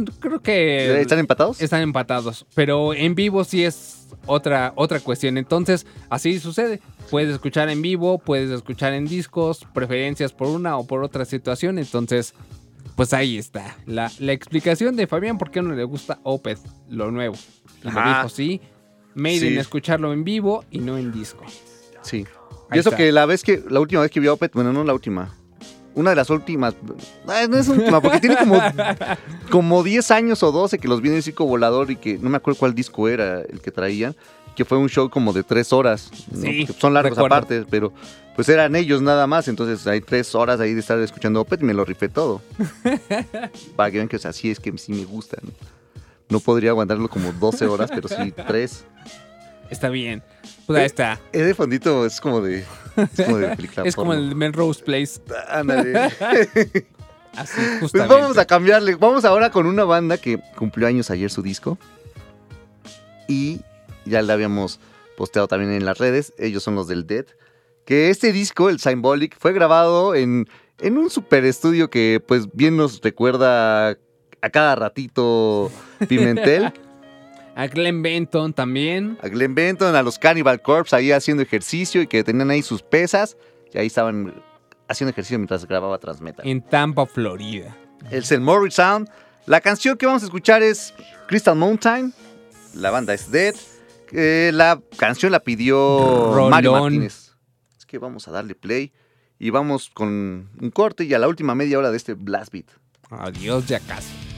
No, 0.00 0.12
creo 0.20 0.40
que... 0.40 1.00
¿Están 1.00 1.18
empatados? 1.18 1.60
Están 1.60 1.82
empatados. 1.82 2.46
Pero 2.54 2.94
en 2.94 3.14
vivo 3.14 3.44
sí 3.44 3.64
es 3.64 4.08
otra, 4.26 4.72
otra 4.76 5.00
cuestión. 5.00 5.38
Entonces, 5.38 5.86
así 6.10 6.38
sucede. 6.40 6.80
Puedes 7.10 7.30
escuchar 7.32 7.68
en 7.68 7.82
vivo, 7.82 8.18
puedes 8.18 8.50
escuchar 8.50 8.92
en 8.94 9.06
discos, 9.06 9.66
preferencias 9.74 10.32
por 10.32 10.48
una 10.48 10.76
o 10.78 10.86
por 10.86 11.02
otra 11.04 11.24
situación. 11.24 11.78
Entonces, 11.78 12.34
pues 12.96 13.12
ahí 13.12 13.38
está. 13.38 13.76
La, 13.86 14.10
la 14.18 14.32
explicación 14.32 14.96
de 14.96 15.06
Fabián 15.06 15.38
por 15.38 15.50
qué 15.50 15.62
no 15.62 15.74
le 15.74 15.84
gusta 15.84 16.18
Opeth, 16.22 16.60
lo 16.88 17.10
nuevo. 17.10 17.36
Y 17.82 17.86
me 17.88 18.00
Ajá. 18.00 18.16
dijo, 18.18 18.28
sí, 18.28 18.60
Maiden 19.14 19.50
Sí. 19.54 19.58
escucharlo 19.58 20.12
en 20.12 20.24
vivo 20.24 20.64
y 20.70 20.78
no 20.78 20.96
en 20.98 21.12
disco. 21.12 21.44
Sí. 22.02 22.24
Ahí 22.70 22.76
y 22.76 22.80
eso 22.80 22.88
está. 22.90 22.96
que 22.96 23.12
la 23.12 23.26
vez 23.26 23.42
que, 23.42 23.62
la 23.68 23.80
última 23.80 24.00
vez 24.02 24.10
que 24.10 24.20
vi 24.20 24.26
a 24.28 24.32
Opeth, 24.32 24.54
bueno, 24.54 24.72
no 24.72 24.84
la 24.84 24.94
última. 24.94 25.34
Una 25.94 26.10
de 26.10 26.16
las 26.16 26.30
últimas. 26.30 26.74
ah, 27.28 27.46
No 27.48 27.56
es 27.58 27.68
última, 27.68 28.00
porque 28.00 28.20
tiene 28.20 28.36
como, 28.36 28.60
como 29.50 29.82
10 29.82 30.10
años 30.10 30.42
o 30.42 30.52
12 30.52 30.78
que 30.78 30.88
los 30.88 31.00
vi 31.02 31.10
en 31.10 31.16
el 31.16 31.22
circo 31.22 31.44
volador 31.44 31.90
y 31.90 31.96
que 31.96 32.18
no 32.18 32.30
me 32.30 32.36
acuerdo 32.38 32.58
cuál 32.60 32.74
disco 32.74 33.08
era 33.08 33.40
el 33.42 33.60
que 33.60 33.70
traían. 33.70 34.14
Que 34.56 34.64
fue 34.66 34.76
un 34.78 34.88
show 34.88 35.08
como 35.08 35.32
de 35.32 35.42
3 35.42 35.72
horas. 35.72 36.10
Sí, 36.38 36.66
son 36.78 36.92
largos 36.94 37.16
recuerdo. 37.16 37.34
aparte, 37.36 37.64
pero 37.70 37.92
pues 38.36 38.48
eran 38.50 38.76
ellos 38.76 39.00
nada 39.00 39.26
más. 39.26 39.48
Entonces 39.48 39.86
hay 39.86 40.00
3 40.02 40.34
horas 40.34 40.60
ahí 40.60 40.74
de 40.74 40.80
estar 40.80 40.98
escuchando 40.98 41.40
Opeth 41.40 41.62
y 41.62 41.64
me 41.64 41.72
lo 41.74 41.84
rifé 41.84 42.08
todo. 42.10 42.42
Para 43.76 43.90
que 43.90 43.96
vean 43.98 44.08
que 44.08 44.16
o 44.16 44.18
sea, 44.18 44.32
sí 44.32 44.50
es 44.50 44.60
que 44.60 44.76
sí 44.78 44.92
me 44.92 45.04
gusta. 45.04 45.38
¿no? 45.42 45.50
No 46.28 46.40
podría 46.40 46.70
aguantarlo 46.70 47.08
como 47.08 47.32
12 47.32 47.66
horas, 47.66 47.90
pero 47.94 48.08
sí 48.08 48.32
3. 48.46 48.84
Está 49.70 49.88
bien. 49.88 50.22
Pues 50.66 50.78
ahí 50.80 50.86
está. 50.86 51.18
Es 51.32 51.46
de 51.46 51.54
fondito, 51.54 52.04
es 52.06 52.20
como 52.20 52.40
de. 52.42 52.64
Es 52.96 53.26
como 53.26 53.38
de 53.38 53.68
Es 53.84 53.96
como 53.96 54.12
el 54.12 54.34
Melrose 54.34 54.82
Place. 54.82 55.20
Ándale. 55.48 55.98
Así, 57.36 57.60
Pues 57.80 57.92
vamos 57.92 58.36
a 58.36 58.44
cambiarle. 58.44 58.94
Vamos 58.96 59.24
ahora 59.24 59.50
con 59.50 59.66
una 59.66 59.84
banda 59.84 60.18
que 60.18 60.38
cumplió 60.56 60.86
años 60.86 61.10
ayer 61.10 61.30
su 61.30 61.42
disco. 61.42 61.78
Y 63.26 63.60
ya 64.04 64.20
le 64.22 64.32
habíamos 64.32 64.80
posteado 65.16 65.48
también 65.48 65.72
en 65.72 65.84
las 65.84 65.98
redes. 65.98 66.34
Ellos 66.38 66.62
son 66.62 66.74
los 66.74 66.88
del 66.88 67.06
Dead. 67.06 67.26
Que 67.86 68.10
este 68.10 68.32
disco, 68.32 68.68
el 68.68 68.80
Symbolic, 68.80 69.36
fue 69.38 69.52
grabado 69.52 70.14
en, 70.14 70.46
en 70.80 70.98
un 70.98 71.10
super 71.10 71.44
estudio 71.44 71.90
que 71.90 72.22
pues 72.26 72.52
bien 72.52 72.76
nos 72.76 73.00
recuerda 73.00 73.96
a 74.42 74.50
cada 74.50 74.74
ratito 74.74 75.70
Pimentel. 76.08 76.72
A 77.54 77.66
Glenn 77.66 78.02
Benton 78.02 78.52
también. 78.54 79.18
a 79.22 79.28
Glenn 79.28 79.54
Benton, 79.54 79.94
a 79.94 80.02
los 80.02 80.18
Cannibal 80.18 80.62
Corpse 80.62 80.96
ahí 80.96 81.12
haciendo 81.12 81.42
ejercicio 81.42 82.00
y 82.02 82.06
que 82.06 82.24
tenían 82.24 82.50
ahí 82.50 82.62
sus 82.62 82.82
pesas. 82.82 83.36
Y 83.72 83.78
ahí 83.78 83.86
estaban 83.86 84.34
haciendo 84.88 85.10
ejercicio 85.10 85.38
mientras 85.38 85.66
grababa 85.66 85.98
Transmetal. 85.98 86.46
En 86.46 86.62
Tampa, 86.62 87.06
Florida. 87.06 87.76
El 88.10 88.22
St. 88.22 88.40
Morris 88.40 88.74
Sound. 88.74 89.08
La 89.46 89.60
canción 89.60 89.96
que 89.96 90.06
vamos 90.06 90.22
a 90.22 90.26
escuchar 90.26 90.62
es 90.62 90.94
Crystal 91.28 91.56
Mountain. 91.56 92.14
La 92.74 92.90
banda 92.90 93.12
es 93.12 93.30
Dead. 93.30 93.54
Eh, 94.12 94.50
la 94.54 94.80
canción 94.96 95.32
la 95.32 95.40
pidió 95.40 96.32
Rolón. 96.32 96.50
Mario 96.50 96.72
Martínez. 96.72 97.32
Es 97.78 97.86
que 97.86 97.98
vamos 97.98 98.28
a 98.28 98.30
darle 98.30 98.54
play. 98.54 98.92
Y 99.38 99.50
vamos 99.50 99.90
con 99.92 100.50
un 100.60 100.70
corte 100.70 101.04
y 101.04 101.12
a 101.14 101.18
la 101.18 101.28
última 101.28 101.54
media 101.54 101.78
hora 101.78 101.90
de 101.90 101.96
este 101.96 102.14
Blast 102.14 102.52
Beat. 102.52 102.66
Adiós, 103.10 103.66
ya 103.66 103.80
casi. 103.80 104.31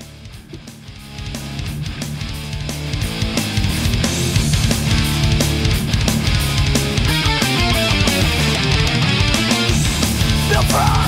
your 10.54 10.62
pride. 10.70 11.03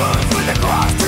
wounds 0.00 0.34
with 0.34 0.46
the 0.46 0.60
cross. 0.60 0.99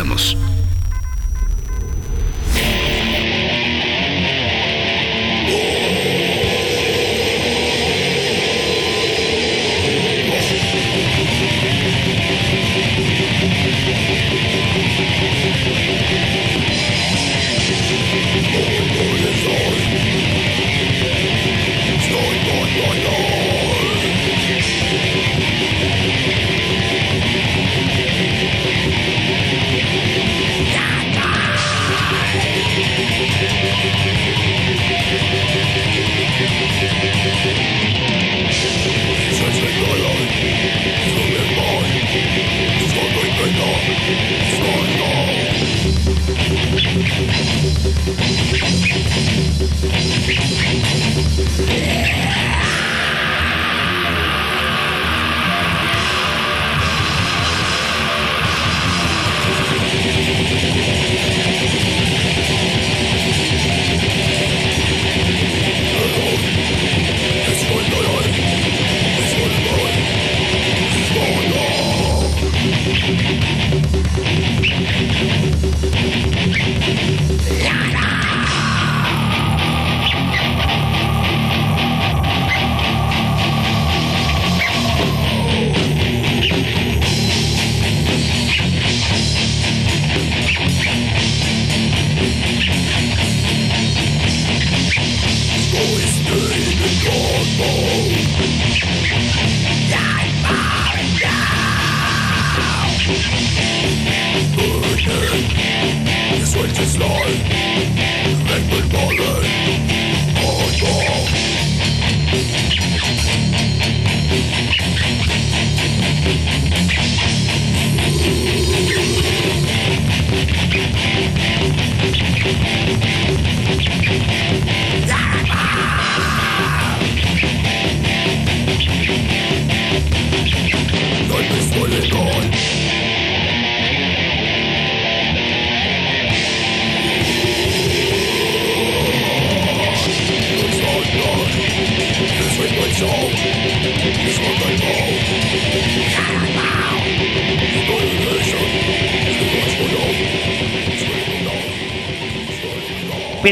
Regresamos. 0.00 0.29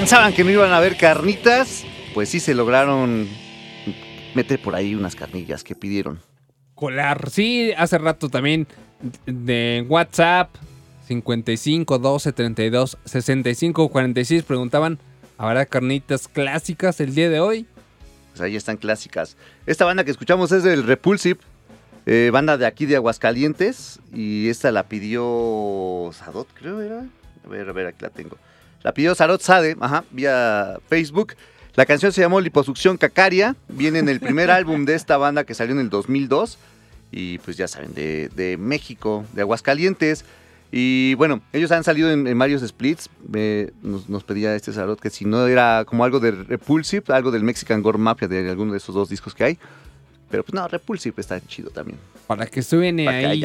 Pensaban 0.09 0.33
que 0.33 0.43
no 0.43 0.51
iban 0.51 0.73
a 0.73 0.79
haber 0.79 0.97
carnitas, 0.97 1.85
pues 2.15 2.31
sí 2.31 2.41
se 2.41 2.55
lograron 2.55 3.29
meter 4.35 4.59
por 4.59 4.75
ahí 4.75 4.95
unas 4.95 5.15
carnillas 5.15 5.63
que 5.63 5.75
pidieron. 5.75 6.19
Colar. 6.75 7.29
Sí, 7.29 7.73
hace 7.77 7.99
rato 7.99 8.31
también 8.31 8.67
de 9.27 9.85
WhatsApp 9.87 10.49
55 11.09 11.99
12 11.99 12.33
32 12.33 12.97
65 13.05 13.91
46 13.91 14.45
preguntaban, 14.45 14.99
¿habrá 15.37 15.67
carnitas 15.67 16.27
clásicas 16.27 17.01
el 17.01 17.15
día 17.15 17.29
de 17.29 17.41
hoy? 17.41 17.67
Pues 18.31 18.41
ahí 18.41 18.57
están 18.57 18.79
clásicas. 18.79 19.37
Esta 19.67 19.85
banda 19.85 20.05
que 20.05 20.11
escuchamos 20.11 20.51
es 20.53 20.63
del 20.63 20.85
Repulsive, 20.85 21.41
eh, 22.07 22.31
banda 22.33 22.57
de 22.57 22.65
aquí 22.65 22.87
de 22.87 22.97
Aguascalientes, 22.97 24.01
y 24.15 24.49
esta 24.49 24.73
la 24.73 24.85
pidió 24.85 26.09
Sadot, 26.15 26.49
creo 26.55 26.81
era. 26.81 27.05
A 27.45 27.49
ver, 27.51 27.69
a 27.69 27.73
ver, 27.73 27.89
aquí 27.89 27.99
la 28.01 28.09
tengo. 28.09 28.39
La 28.83 28.93
pidió 28.93 29.15
Sarot 29.15 29.41
Sade, 29.41 29.77
ajá, 29.81 30.05
vía 30.11 30.79
Facebook. 30.89 31.35
La 31.75 31.87
canción 31.87 32.13
se 32.13 32.21
llamó 32.21 32.41
Liposucción 32.41 32.97
Cacaria. 32.97 33.57
Viene 33.69 33.99
en 34.01 34.09
el 34.09 34.21
primer 34.21 34.51
álbum 34.53 34.85
de 34.85 34.95
esta 34.95 35.17
banda 35.17 35.45
que 35.45 35.55
salió 35.55 35.75
en 35.75 35.81
el 35.81 35.91
2002. 35.91 36.59
Y 37.11 37.39
pues 37.39 37.57
ya 37.57 37.69
saben, 37.69 37.95
de, 37.95 38.57
México, 38.59 39.25
de 39.33 39.43
Aguascalientes. 39.43 40.25
Y 40.71 41.15
bueno, 41.15 41.41
ellos 41.53 41.73
han 41.73 41.83
salido 41.83 42.11
en, 42.11 42.39
varios 42.39 42.63
splits. 42.67 43.09
nos, 43.83 44.25
pedía 44.25 44.55
este 44.55 44.73
Sarot 44.73 45.01
que 45.01 45.09
si 45.09 45.25
no 45.25 45.47
era 45.47 45.85
como 45.87 46.05
algo 46.05 46.21
de 46.21 46.33
Repulsive, 46.33 47.05
algo 47.09 47.31
del 47.31 47.43
Mexican 47.43 47.81
Gore 47.83 47.99
Mafia, 47.99 48.29
de 48.29 48.51
alguno 48.51 48.73
de 48.73 48.79
esos 48.79 48.95
dos 48.95 49.09
discos 49.09 49.35
que 49.35 49.45
hay. 49.45 49.59
Pero 50.31 50.45
pues 50.45 50.55
no, 50.55 50.69
Repulsive 50.69 51.15
está 51.19 51.41
chido 51.41 51.71
también. 51.71 51.99
Para 52.27 52.47
que 52.47 52.63
suene 52.63 53.09
ahí. 53.09 53.45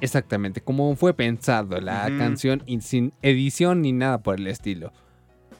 Exactamente, 0.00 0.60
como 0.60 0.94
fue 0.96 1.14
pensado 1.14 1.80
la 1.80 2.10
canción 2.18 2.62
y 2.66 2.80
sin 2.82 3.12
edición 3.22 3.80
ni 3.82 3.92
nada 3.92 4.18
por 4.18 4.38
el 4.38 4.46
estilo. 4.46 4.92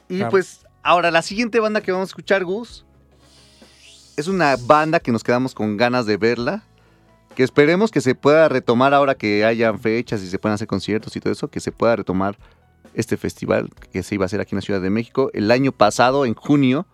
Y 0.09 0.23
pues 0.25 0.65
ahora 0.83 1.09
la 1.09 1.21
siguiente 1.21 1.59
banda 1.59 1.81
que 1.81 1.91
vamos 1.91 2.09
a 2.09 2.11
escuchar, 2.11 2.43
Gus, 2.43 2.85
es 4.15 4.27
una 4.27 4.55
banda 4.55 4.99
que 4.99 5.11
nos 5.11 5.23
quedamos 5.23 5.55
con 5.55 5.75
ganas 5.75 6.05
de 6.05 6.17
verla, 6.17 6.63
que 7.35 7.43
esperemos 7.43 7.91
que 7.91 8.01
se 8.01 8.15
pueda 8.15 8.47
retomar 8.47 8.93
ahora 8.93 9.15
que 9.15 9.43
hayan 9.43 9.79
fechas 9.79 10.21
y 10.21 10.27
se 10.27 10.39
puedan 10.39 10.55
hacer 10.55 10.67
conciertos 10.67 11.15
y 11.15 11.19
todo 11.19 11.33
eso, 11.33 11.47
que 11.49 11.59
se 11.59 11.71
pueda 11.71 11.95
retomar 11.95 12.37
este 12.93 13.17
festival 13.17 13.69
que 13.91 14.01
se 14.03 14.15
iba 14.15 14.25
a 14.25 14.27
hacer 14.27 14.39
aquí 14.39 14.55
en 14.55 14.57
la 14.57 14.61
Ciudad 14.63 14.81
de 14.81 14.89
México 14.89 15.29
el 15.33 15.49
año 15.51 15.71
pasado, 15.71 16.25
en 16.25 16.35
junio, 16.35 16.87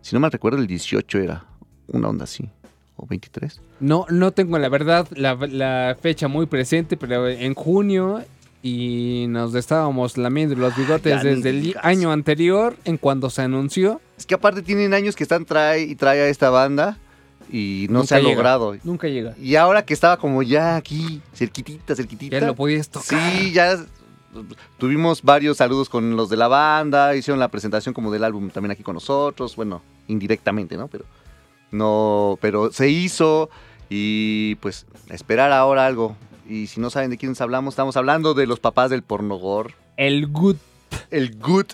si 0.00 0.14
no 0.14 0.20
me 0.20 0.30
recuerdo, 0.30 0.58
el 0.58 0.66
18 0.68 1.18
era 1.18 1.44
una 1.88 2.08
onda 2.08 2.24
así 2.24 2.50
o 2.98 3.06
23. 3.06 3.60
No, 3.80 4.06
no 4.10 4.32
tengo 4.32 4.58
la 4.58 4.68
verdad 4.68 5.08
la, 5.12 5.96
fecha 6.00 6.28
muy 6.28 6.46
presente, 6.46 6.96
pero 6.96 7.28
en 7.28 7.54
junio 7.54 8.22
y 8.62 9.26
nos 9.28 9.54
estábamos 9.54 10.18
lamiendo 10.18 10.56
los 10.56 10.76
bigotes 10.76 11.22
desde 11.22 11.50
el 11.50 11.76
año 11.82 12.12
anterior 12.12 12.76
en 12.84 12.98
cuando 12.98 13.30
se 13.30 13.42
anunció. 13.42 14.00
Es 14.16 14.26
que 14.26 14.34
aparte 14.34 14.62
tienen 14.62 14.94
años 14.94 15.14
que 15.16 15.22
están 15.22 15.44
trae 15.44 15.82
y 15.82 15.94
trae 15.94 16.20
a 16.20 16.28
esta 16.28 16.50
banda 16.50 16.98
y 17.50 17.86
no 17.88 18.04
se 18.04 18.16
ha 18.16 18.20
logrado. 18.20 18.76
Nunca 18.82 19.08
llega. 19.08 19.34
Y 19.40 19.54
ahora 19.54 19.84
que 19.84 19.94
estaba 19.94 20.16
como 20.16 20.42
ya 20.42 20.76
aquí, 20.76 21.22
cerquitita, 21.32 21.94
cerquitita. 21.94 22.40
Ya 22.40 22.46
lo 22.46 22.56
podías 22.56 22.88
tocar. 22.88 23.20
Sí, 23.20 23.52
ya 23.52 23.78
tuvimos 24.76 25.22
varios 25.22 25.56
saludos 25.56 25.88
con 25.88 26.16
los 26.16 26.28
de 26.28 26.36
la 26.36 26.48
banda, 26.48 27.14
hicieron 27.14 27.40
la 27.40 27.48
presentación 27.48 27.94
como 27.94 28.10
del 28.10 28.24
álbum 28.24 28.50
también 28.50 28.72
aquí 28.72 28.82
con 28.82 28.94
nosotros, 28.94 29.56
bueno, 29.56 29.82
indirectamente, 30.08 30.76
¿no? 30.76 30.88
Pero 30.88 31.04
no, 31.70 32.38
pero 32.40 32.72
se 32.72 32.88
hizo 32.88 33.50
y 33.88 34.56
pues 34.56 34.86
esperar 35.10 35.52
ahora 35.52 35.86
algo. 35.86 36.16
Y 36.48 36.66
si 36.68 36.80
no 36.80 36.90
saben 36.90 37.10
de 37.10 37.18
quiénes 37.18 37.40
hablamos, 37.40 37.72
estamos 37.72 37.96
hablando 37.96 38.34
de 38.34 38.46
los 38.46 38.60
papás 38.60 38.90
del 38.90 39.02
pornogor. 39.02 39.74
El 39.96 40.26
Good. 40.28 40.56
El 41.10 41.36
Good. 41.36 41.66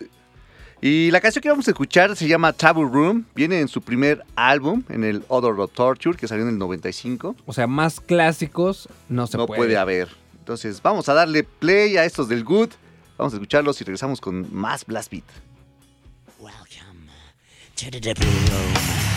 Y 0.80 1.11
la 1.12 1.20
canción 1.20 1.40
que 1.40 1.49
vamos 1.49 1.66
a 1.66 1.70
escuchar 1.70 2.14
se 2.14 2.28
llama 2.28 2.53
Taboo 2.53 2.84
Room. 2.84 3.24
Viene 3.34 3.61
en 3.61 3.68
su 3.68 3.80
primer 3.80 4.22
álbum, 4.36 4.82
en 4.90 5.05
el 5.05 5.24
Other 5.28 5.53
of 5.53 5.72
Torture, 5.72 6.16
que 6.16 6.28
salió 6.28 6.45
en 6.45 6.51
el 6.51 6.59
95. 6.59 7.36
O 7.47 7.53
sea, 7.53 7.66
más 7.66 8.01
clásicos 8.01 8.88
no 9.09 9.26
se 9.26 9.38
no 9.38 9.47
puede. 9.47 9.59
puede 9.59 9.76
haber. 9.78 10.09
Entonces, 10.38 10.82
vamos 10.82 11.09
a 11.09 11.14
darle 11.14 11.42
play 11.45 11.97
a 11.97 12.05
estos 12.05 12.28
del 12.28 12.45
Good. 12.45 12.70
Vamos 13.16 13.32
a 13.32 13.36
escucharlos 13.36 13.80
y 13.80 13.84
regresamos 13.84 14.20
con 14.20 14.55
más 14.55 14.84
Blast 14.84 15.11
Beat. 15.11 15.24
Welcome 16.38 17.09
to 17.76 17.90
the 17.90 18.12
room. 18.12 19.14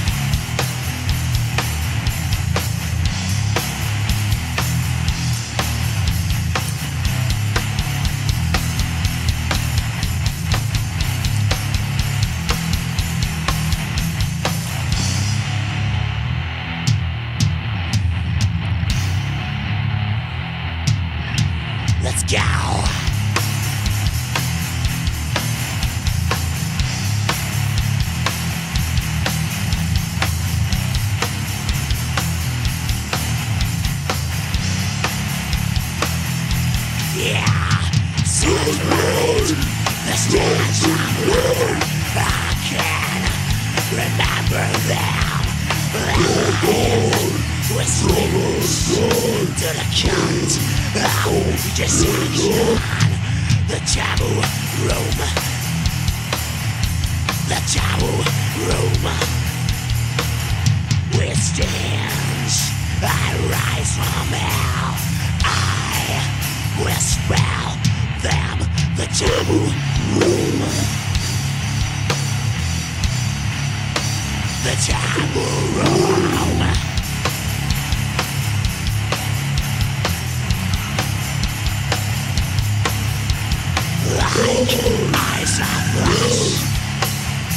Eyes 85.16 85.60
of 85.60 85.68
flesh. 85.94 86.60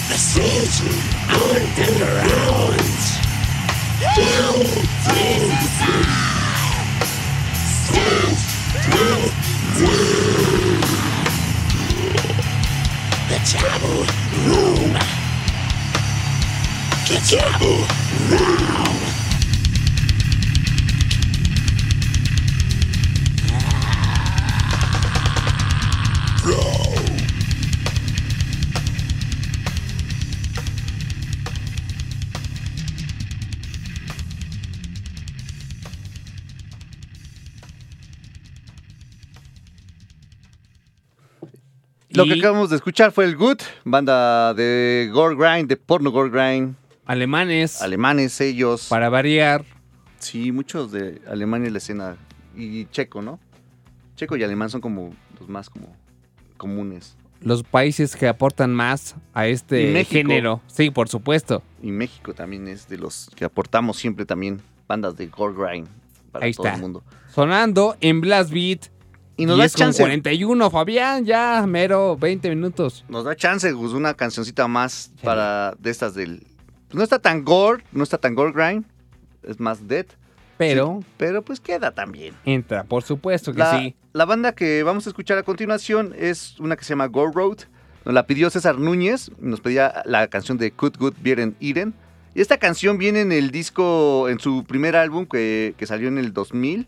The 0.08 0.16
seeds 0.16 0.76
underground. 1.28 2.29
Lo 42.12 42.24
que 42.24 42.34
acabamos 42.34 42.70
de 42.70 42.76
escuchar 42.76 43.12
fue 43.12 43.24
el 43.24 43.36
Good, 43.36 43.58
banda 43.84 44.52
de 44.52 45.08
Gore 45.12 45.36
Grind, 45.36 45.68
de 45.68 45.76
porno 45.76 46.10
Gore 46.10 46.30
Grind. 46.30 46.79
Alemanes. 47.10 47.82
Alemanes, 47.82 48.40
ellos. 48.40 48.86
Para 48.88 49.08
variar. 49.08 49.64
Sí, 50.20 50.52
muchos 50.52 50.92
de 50.92 51.20
Alemania 51.28 51.66
en 51.66 51.72
la 51.72 51.78
escena. 51.78 52.16
Y 52.54 52.84
checo, 52.86 53.20
¿no? 53.20 53.40
Checo 54.14 54.36
y 54.36 54.44
alemán 54.44 54.70
son 54.70 54.80
como 54.80 55.12
los 55.40 55.48
más 55.48 55.68
como 55.68 55.92
comunes. 56.56 57.16
Los 57.40 57.64
países 57.64 58.14
que 58.14 58.28
aportan 58.28 58.72
más 58.72 59.16
a 59.34 59.48
Y 59.48 59.52
este 59.52 60.04
género. 60.04 60.60
Sí, 60.68 60.90
por 60.90 61.08
supuesto. 61.08 61.64
Y 61.82 61.90
México 61.90 62.32
también 62.32 62.68
es 62.68 62.88
de 62.88 62.98
los 62.98 63.28
que 63.34 63.44
aportamos 63.44 63.96
siempre 63.96 64.24
también 64.24 64.60
bandas 64.86 65.16
de 65.16 65.26
Gore 65.26 65.54
Grind 65.56 65.88
para 66.30 66.44
Ahí 66.46 66.52
todo 66.54 66.66
está. 66.66 66.76
el 66.76 66.80
mundo. 66.82 67.02
Sonando 67.34 67.96
en 68.00 68.20
Blast 68.20 68.52
Beat. 68.52 68.86
Y 69.36 69.46
nos 69.46 69.56
da 69.56 69.64
10 69.64 69.72
con 69.72 69.80
chance. 69.80 70.02
41, 70.02 70.70
Fabián, 70.70 71.24
ya, 71.24 71.64
mero, 71.66 72.16
20 72.16 72.50
minutos. 72.50 73.04
Nos 73.08 73.24
da 73.24 73.34
chance, 73.34 73.72
Gus, 73.72 73.94
una 73.94 74.14
cancioncita 74.14 74.68
más 74.68 75.10
para 75.24 75.74
de 75.78 75.90
estas 75.90 76.14
del. 76.14 76.46
No 76.92 77.02
está 77.02 77.18
tan 77.18 77.44
gore, 77.44 77.82
no 77.92 78.02
está 78.02 78.18
tan 78.18 78.34
gore 78.34 78.52
grind, 78.52 78.84
es 79.42 79.58
más 79.60 79.86
dead. 79.88 80.06
Pero- 80.58 80.98
Sí, 81.00 81.06
pero 81.16 81.42
pues 81.42 81.58
queda 81.60 81.90
también. 81.92 82.34
Entra, 82.44 82.84
por 82.84 83.02
supuesto 83.02 83.52
que 83.52 83.58
La, 83.60 83.78
sí. 83.78 83.94
la 84.12 84.24
banda 84.26 84.52
que 84.54 84.82
vamos 84.82 85.06
a 85.06 85.10
escuchar 85.10 85.38
a 85.38 85.42
continuación 85.42 86.14
es 86.18 86.58
una 86.60 86.76
que 86.76 86.84
se 86.84 86.90
llama 86.90 87.06
Gore 87.06 87.32
Road. 87.34 87.58
Nos 88.04 88.14
la 88.14 88.26
pidió 88.26 88.50
César 88.50 88.78
Núñez, 88.78 89.30
nos 89.40 89.60
pedía 89.60 90.02
la 90.04 90.26
canción 90.28 90.58
de 90.58 90.70
Good 90.70 90.96
Good 90.98 91.14
Vieren 91.22 91.56
Iden. 91.60 91.94
Y 92.34 92.40
esta 92.42 92.58
canción 92.58 92.98
viene 92.98 93.22
en 93.22 93.32
el 93.32 93.50
disco, 93.50 94.28
en 94.28 94.38
su 94.38 94.64
primer 94.64 94.96
álbum 94.96 95.26
que, 95.26 95.74
que 95.76 95.86
salió 95.86 96.08
en 96.08 96.18
el 96.18 96.32
2000, 96.32 96.86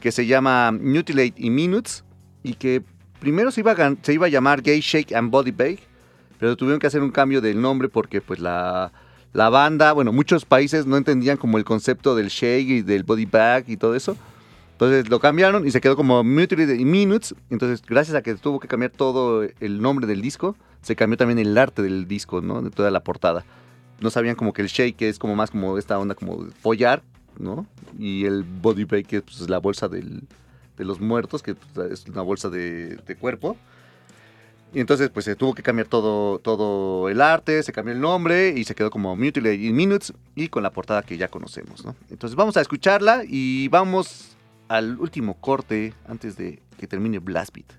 que 0.00 0.12
se 0.12 0.26
llama 0.26 0.70
Mutilate 0.72 1.34
y 1.36 1.50
Minutes, 1.50 2.04
y 2.42 2.54
que 2.54 2.82
primero 3.18 3.50
se 3.50 3.60
iba, 3.62 3.72
a, 3.72 3.94
se 4.02 4.12
iba 4.12 4.26
a 4.26 4.28
llamar 4.28 4.60
Gay 4.62 4.80
Shake 4.80 5.12
and 5.14 5.30
Body 5.30 5.50
Bake, 5.50 5.80
pero 6.38 6.54
tuvieron 6.56 6.78
que 6.78 6.86
hacer 6.86 7.02
un 7.02 7.10
cambio 7.10 7.40
del 7.40 7.60
nombre 7.60 7.88
porque 7.88 8.20
pues 8.20 8.38
la, 8.40 8.92
la 9.32 9.50
banda, 9.50 9.92
bueno, 9.92 10.12
muchos 10.12 10.44
países 10.44 10.86
no 10.86 10.96
entendían 10.96 11.36
como 11.36 11.58
el 11.58 11.64
concepto 11.64 12.14
del 12.14 12.28
shake 12.28 12.68
y 12.68 12.82
del 12.82 13.02
body 13.02 13.26
bag 13.26 13.64
y 13.68 13.76
todo 13.76 13.94
eso. 13.94 14.16
Entonces 14.72 15.08
lo 15.08 15.20
cambiaron 15.20 15.66
y 15.66 15.70
se 15.70 15.80
quedó 15.80 15.96
como 15.96 16.22
Mutilate 16.22 16.76
y 16.76 16.84
Minutes. 16.84 17.34
Entonces, 17.50 17.82
gracias 17.86 18.14
a 18.16 18.22
que 18.22 18.34
tuvo 18.34 18.60
que 18.60 18.68
cambiar 18.68 18.90
todo 18.90 19.46
el 19.60 19.80
nombre 19.80 20.06
del 20.06 20.20
disco, 20.20 20.56
se 20.82 20.96
cambió 20.96 21.16
también 21.16 21.38
el 21.38 21.56
arte 21.56 21.82
del 21.82 22.06
disco, 22.06 22.40
¿no? 22.40 22.62
De 22.62 22.70
toda 22.70 22.90
la 22.90 23.00
portada. 23.00 23.44
No 24.00 24.10
sabían 24.10 24.36
como 24.36 24.52
que 24.52 24.62
el 24.62 24.68
shake 24.68 25.02
es 25.02 25.18
como 25.18 25.34
más 25.34 25.50
como 25.50 25.78
esta 25.78 25.98
onda 25.98 26.14
como 26.14 26.46
follar, 26.60 27.02
¿no? 27.38 27.66
Y 27.98 28.26
el 28.26 28.42
body 28.42 28.84
bag 28.84 29.06
que 29.06 29.22
pues, 29.22 29.40
es 29.40 29.48
la 29.48 29.58
bolsa 29.58 29.88
de 29.88 30.04
los 30.78 31.00
muertos, 31.00 31.42
que 31.42 31.54
pues, 31.54 31.90
es 31.90 32.06
una 32.06 32.22
bolsa 32.22 32.50
de 32.50 33.16
cuerpo. 33.18 33.56
Y 34.76 34.80
entonces 34.80 35.08
pues 35.08 35.24
se 35.24 35.36
tuvo 35.36 35.54
que 35.54 35.62
cambiar 35.62 35.88
todo, 35.88 36.38
todo 36.38 37.08
el 37.08 37.22
arte, 37.22 37.62
se 37.62 37.72
cambió 37.72 37.94
el 37.94 38.00
nombre 38.02 38.52
y 38.54 38.64
se 38.64 38.74
quedó 38.74 38.90
como 38.90 39.16
Mutilate 39.16 39.54
in 39.54 39.74
Minutes 39.74 40.12
y 40.34 40.48
con 40.48 40.62
la 40.62 40.68
portada 40.68 41.02
que 41.02 41.16
ya 41.16 41.28
conocemos, 41.28 41.82
¿no? 41.82 41.96
Entonces 42.10 42.36
vamos 42.36 42.58
a 42.58 42.60
escucharla 42.60 43.22
y 43.26 43.68
vamos 43.68 44.36
al 44.68 45.00
último 45.00 45.40
corte 45.40 45.94
antes 46.06 46.36
de 46.36 46.60
que 46.78 46.86
termine 46.86 47.20
Blast 47.20 47.54
Beat. 47.54 47.72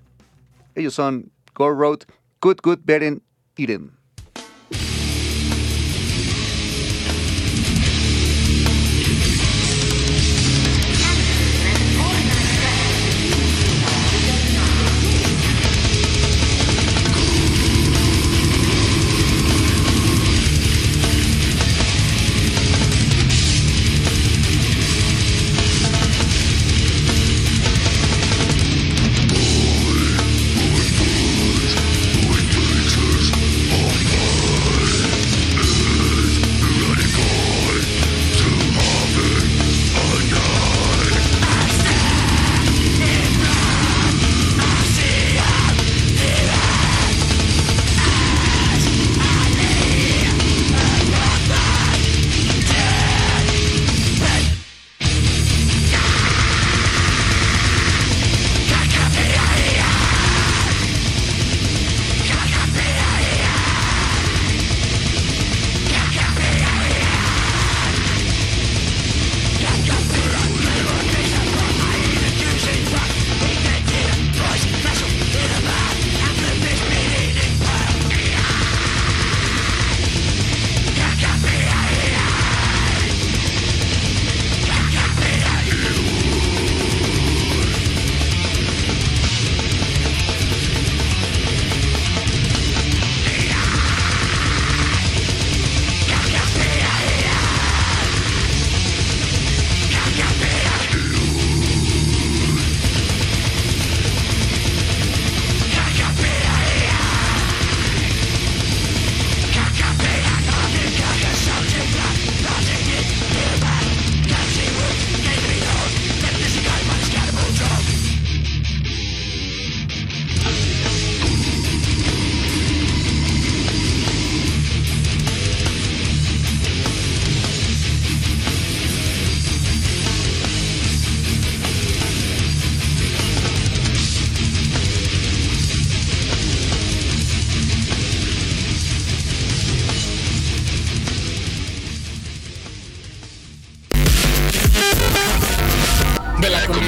Ellos 0.73 0.95
son 0.95 1.31
Gore 1.53 1.75
Road, 1.75 1.99
Good 2.41 2.61
Good 2.63 2.79
Beren 2.83 3.21
Iden. 3.57 3.91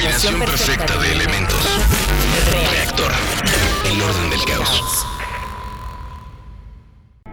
combinación 0.10 0.40
perfecta 0.40 0.98
de 0.98 1.12
elementos. 1.12 1.68
Reactor. 2.52 3.12
El 3.86 4.02
orden 4.02 4.30
del 4.32 4.44
caos. 4.46 5.06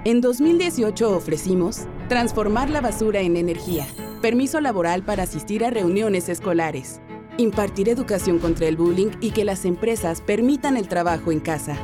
En 0.05 0.21
2018 0.21 1.17
ofrecimos 1.17 1.87
transformar 2.11 2.69
la 2.69 2.83
basura 2.83 3.21
en 3.21 3.39
energía, 3.39 3.87
permiso 4.21 4.61
laboral 4.61 5.03
para 5.05 5.23
asistir 5.23 5.65
a 5.65 5.71
reuniones 5.71 6.29
escolares, 6.29 7.01
impartir 7.39 7.89
educación 7.89 8.39
contra 8.39 8.69
el 8.69 8.77
bullying 8.77 9.11
y 9.23 9.31
que 9.31 9.47
las 9.47 9.65
empresas 9.65 10.21
permitan 10.21 10.77
el 10.77 10.87
trabajo 10.87 11.33
en 11.33 11.41
casa. 11.41 11.77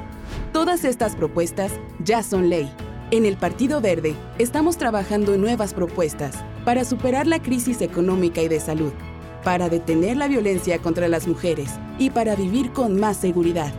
Todas 0.52 0.84
estas 0.84 1.16
propuestas 1.16 1.72
ya 2.04 2.22
son 2.22 2.50
ley. 2.50 2.70
En 3.10 3.24
el 3.24 3.38
Partido 3.38 3.80
Verde 3.80 4.14
estamos 4.38 4.76
trabajando 4.76 5.32
en 5.32 5.40
nuevas 5.40 5.72
propuestas 5.72 6.44
para 6.66 6.84
superar 6.84 7.26
la 7.26 7.42
crisis 7.42 7.80
económica 7.80 8.42
y 8.42 8.48
de 8.48 8.60
salud 8.60 8.92
para 9.42 9.68
detener 9.68 10.16
la 10.16 10.28
violencia 10.28 10.78
contra 10.78 11.08
las 11.08 11.26
mujeres 11.26 11.70
y 11.98 12.10
para 12.10 12.34
vivir 12.34 12.72
con 12.72 12.98
más 12.98 13.16
seguridad. 13.16 13.72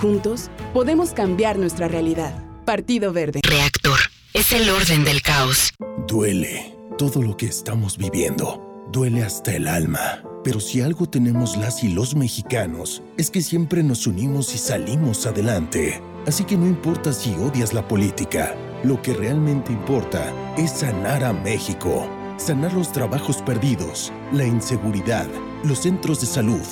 Juntos 0.00 0.50
podemos 0.72 1.10
cambiar 1.10 1.58
nuestra 1.58 1.88
realidad. 1.88 2.34
Partido 2.64 3.12
Verde. 3.12 3.40
Reactor. 3.42 3.98
Es 4.32 4.52
el 4.52 4.70
orden 4.70 5.04
del 5.04 5.22
caos. 5.22 5.72
Duele 6.06 6.76
todo 6.96 7.22
lo 7.22 7.36
que 7.36 7.46
estamos 7.46 7.98
viviendo. 7.98 8.86
Duele 8.92 9.22
hasta 9.22 9.54
el 9.54 9.66
alma. 9.66 10.22
Pero 10.44 10.60
si 10.60 10.80
algo 10.80 11.06
tenemos 11.06 11.56
las 11.56 11.84
y 11.84 11.88
los 11.88 12.14
mexicanos, 12.14 13.02
es 13.16 13.30
que 13.30 13.42
siempre 13.42 13.82
nos 13.82 14.06
unimos 14.06 14.54
y 14.54 14.58
salimos 14.58 15.26
adelante. 15.26 16.00
Así 16.26 16.44
que 16.44 16.56
no 16.56 16.66
importa 16.66 17.12
si 17.12 17.34
odias 17.34 17.74
la 17.74 17.86
política, 17.86 18.54
lo 18.84 19.00
que 19.02 19.12
realmente 19.12 19.72
importa 19.72 20.32
es 20.56 20.70
sanar 20.70 21.24
a 21.24 21.32
México. 21.32 22.06
Sanar 22.40 22.72
los 22.72 22.90
trabajos 22.90 23.42
perdidos, 23.42 24.10
la 24.32 24.46
inseguridad, 24.46 25.28
los 25.62 25.80
centros 25.80 26.22
de 26.22 26.26
salud. 26.26 26.62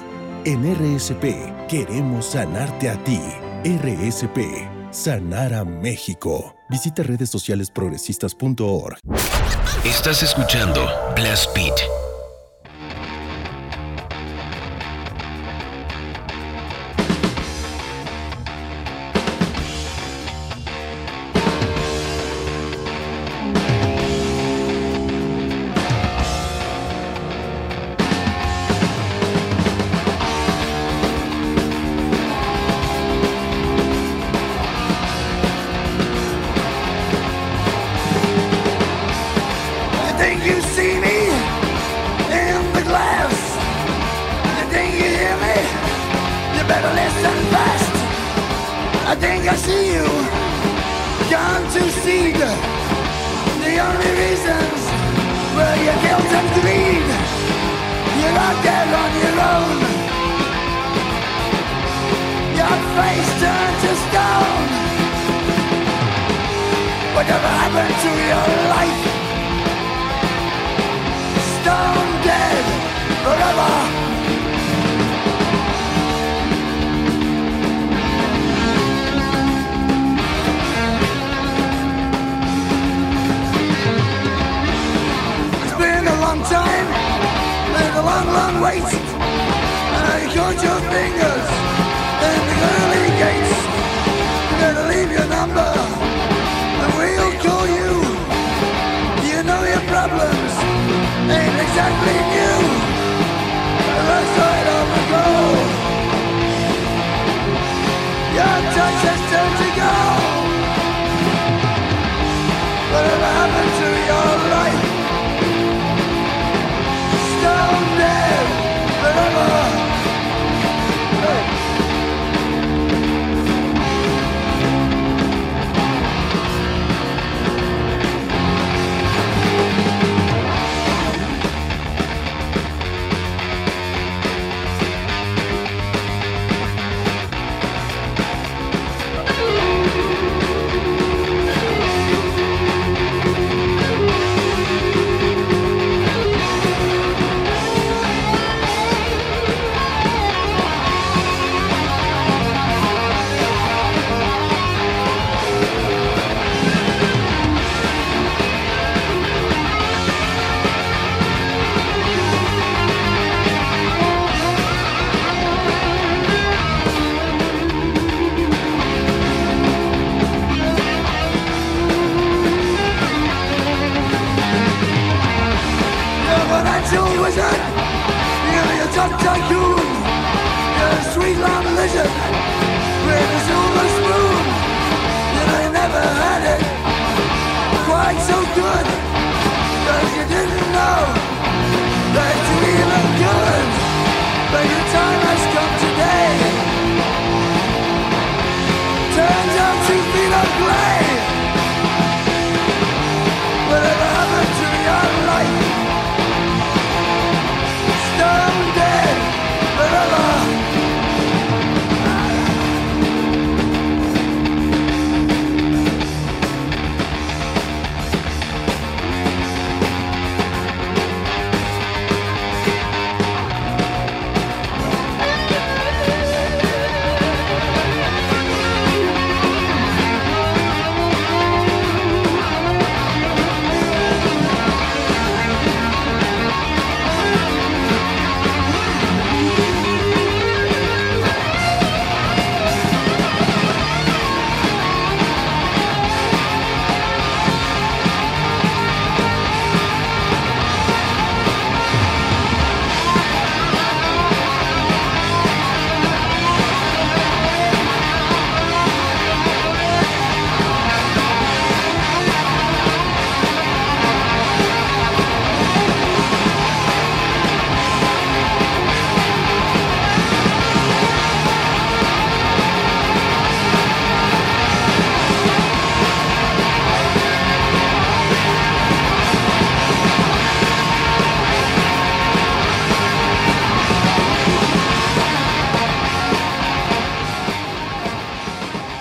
En 0.47 0.65
RSP 0.65 1.69
queremos 1.69 2.25
sanarte 2.25 2.89
a 2.89 2.97
ti. 3.05 3.21
RSP, 3.65 4.67
sanar 4.91 5.53
a 5.53 5.67
México. 5.67 6.57
Visita 6.71 7.03
redes 7.03 7.29
sociales 7.29 7.71
progresistas.org. 7.71 8.97
Estás 9.85 10.23
escuchando 10.23 10.89
Blast 11.15 11.55
Beat. 11.55 11.98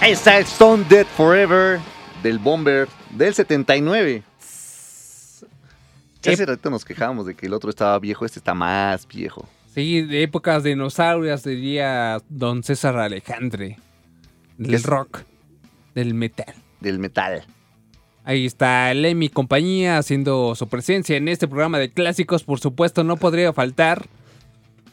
Ahí 0.07 0.13
está 0.13 0.37
el 0.37 0.45
Stone 0.45 0.85
Dead 0.87 1.05
Forever 1.05 1.81
del 2.23 2.39
Bomber 2.39 2.87
del 3.11 3.33
79. 3.33 4.23
Ya 6.21 6.31
hace 6.31 6.45
rato 6.45 6.69
nos 6.69 6.85
quejábamos 6.85 7.25
de 7.25 7.35
que 7.35 7.47
el 7.47 7.53
otro 7.53 7.69
estaba 7.69 7.99
viejo, 7.99 8.23
este 8.23 8.39
está 8.39 8.53
más 8.53 9.05
viejo. 9.05 9.45
Sí, 9.75 10.03
de 10.03 10.23
épocas 10.23 10.63
dinosaurias, 10.63 11.43
diría 11.43 12.21
don 12.29 12.63
César 12.63 12.97
Alejandre. 12.97 13.79
Del 14.57 14.75
es? 14.75 14.85
rock, 14.85 15.23
del 15.93 16.13
metal. 16.13 16.55
Del 16.79 16.99
metal. 16.99 17.43
Ahí 18.23 18.45
está 18.45 18.93
Lemmy 18.93 19.27
compañía 19.27 19.97
haciendo 19.97 20.55
su 20.55 20.69
presencia 20.69 21.17
en 21.17 21.27
este 21.27 21.49
programa 21.49 21.79
de 21.79 21.91
clásicos. 21.91 22.45
Por 22.45 22.61
supuesto, 22.61 23.03
no 23.03 23.17
podría 23.17 23.51
faltar 23.51 24.07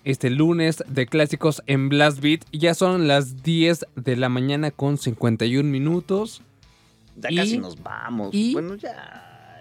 este 0.05 0.31
lunes 0.31 0.85
de 0.87 1.07
clásicos 1.07 1.63
en 1.67 1.89
Blast 1.89 2.21
Beat. 2.21 2.43
Ya 2.53 2.75
son 2.75 3.09
las 3.09 3.43
10 3.43 3.87
de 3.97 4.17
la 4.17 4.29
mañana 4.29 4.71
con 4.71 4.99
51 4.99 5.71
minutos. 5.71 6.43
Ya 7.17 7.31
Y- 7.31 7.37
casi 7.37 7.59
nos 7.59 7.83
vamos. 7.83 8.31
y- 8.35 8.53
Bueno, 8.53 8.75
ya. 8.77 9.61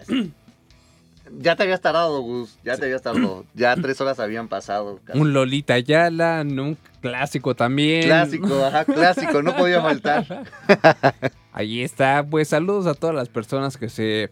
ya 1.38 1.56
te 1.56 1.62
habías 1.62 1.80
tardado, 1.80 2.20
Gus. 2.20 2.58
Ya 2.64 2.76
te 2.76 2.84
habías 2.84 3.02
tardado. 3.02 3.44
Ya 3.54 3.74
tres 3.76 4.00
horas 4.00 4.18
habían 4.20 4.48
pasado. 4.48 5.00
casi. 5.04 5.18
Un 5.18 5.32
Lolita 5.32 5.78
Yala, 5.78 6.42
un 6.46 6.76
clásico 7.00 7.54
también. 7.54 8.04
Clásico, 8.04 8.64
ajá, 8.64 8.84
clásico. 8.84 9.42
No 9.42 9.56
podía 9.56 9.80
faltar. 9.80 10.44
Ahí 11.52 11.82
está. 11.82 12.26
Pues 12.28 12.48
saludos 12.48 12.86
a 12.86 12.94
todas 12.94 13.14
las 13.14 13.28
personas 13.28 13.76
que 13.76 13.88
se 13.88 14.30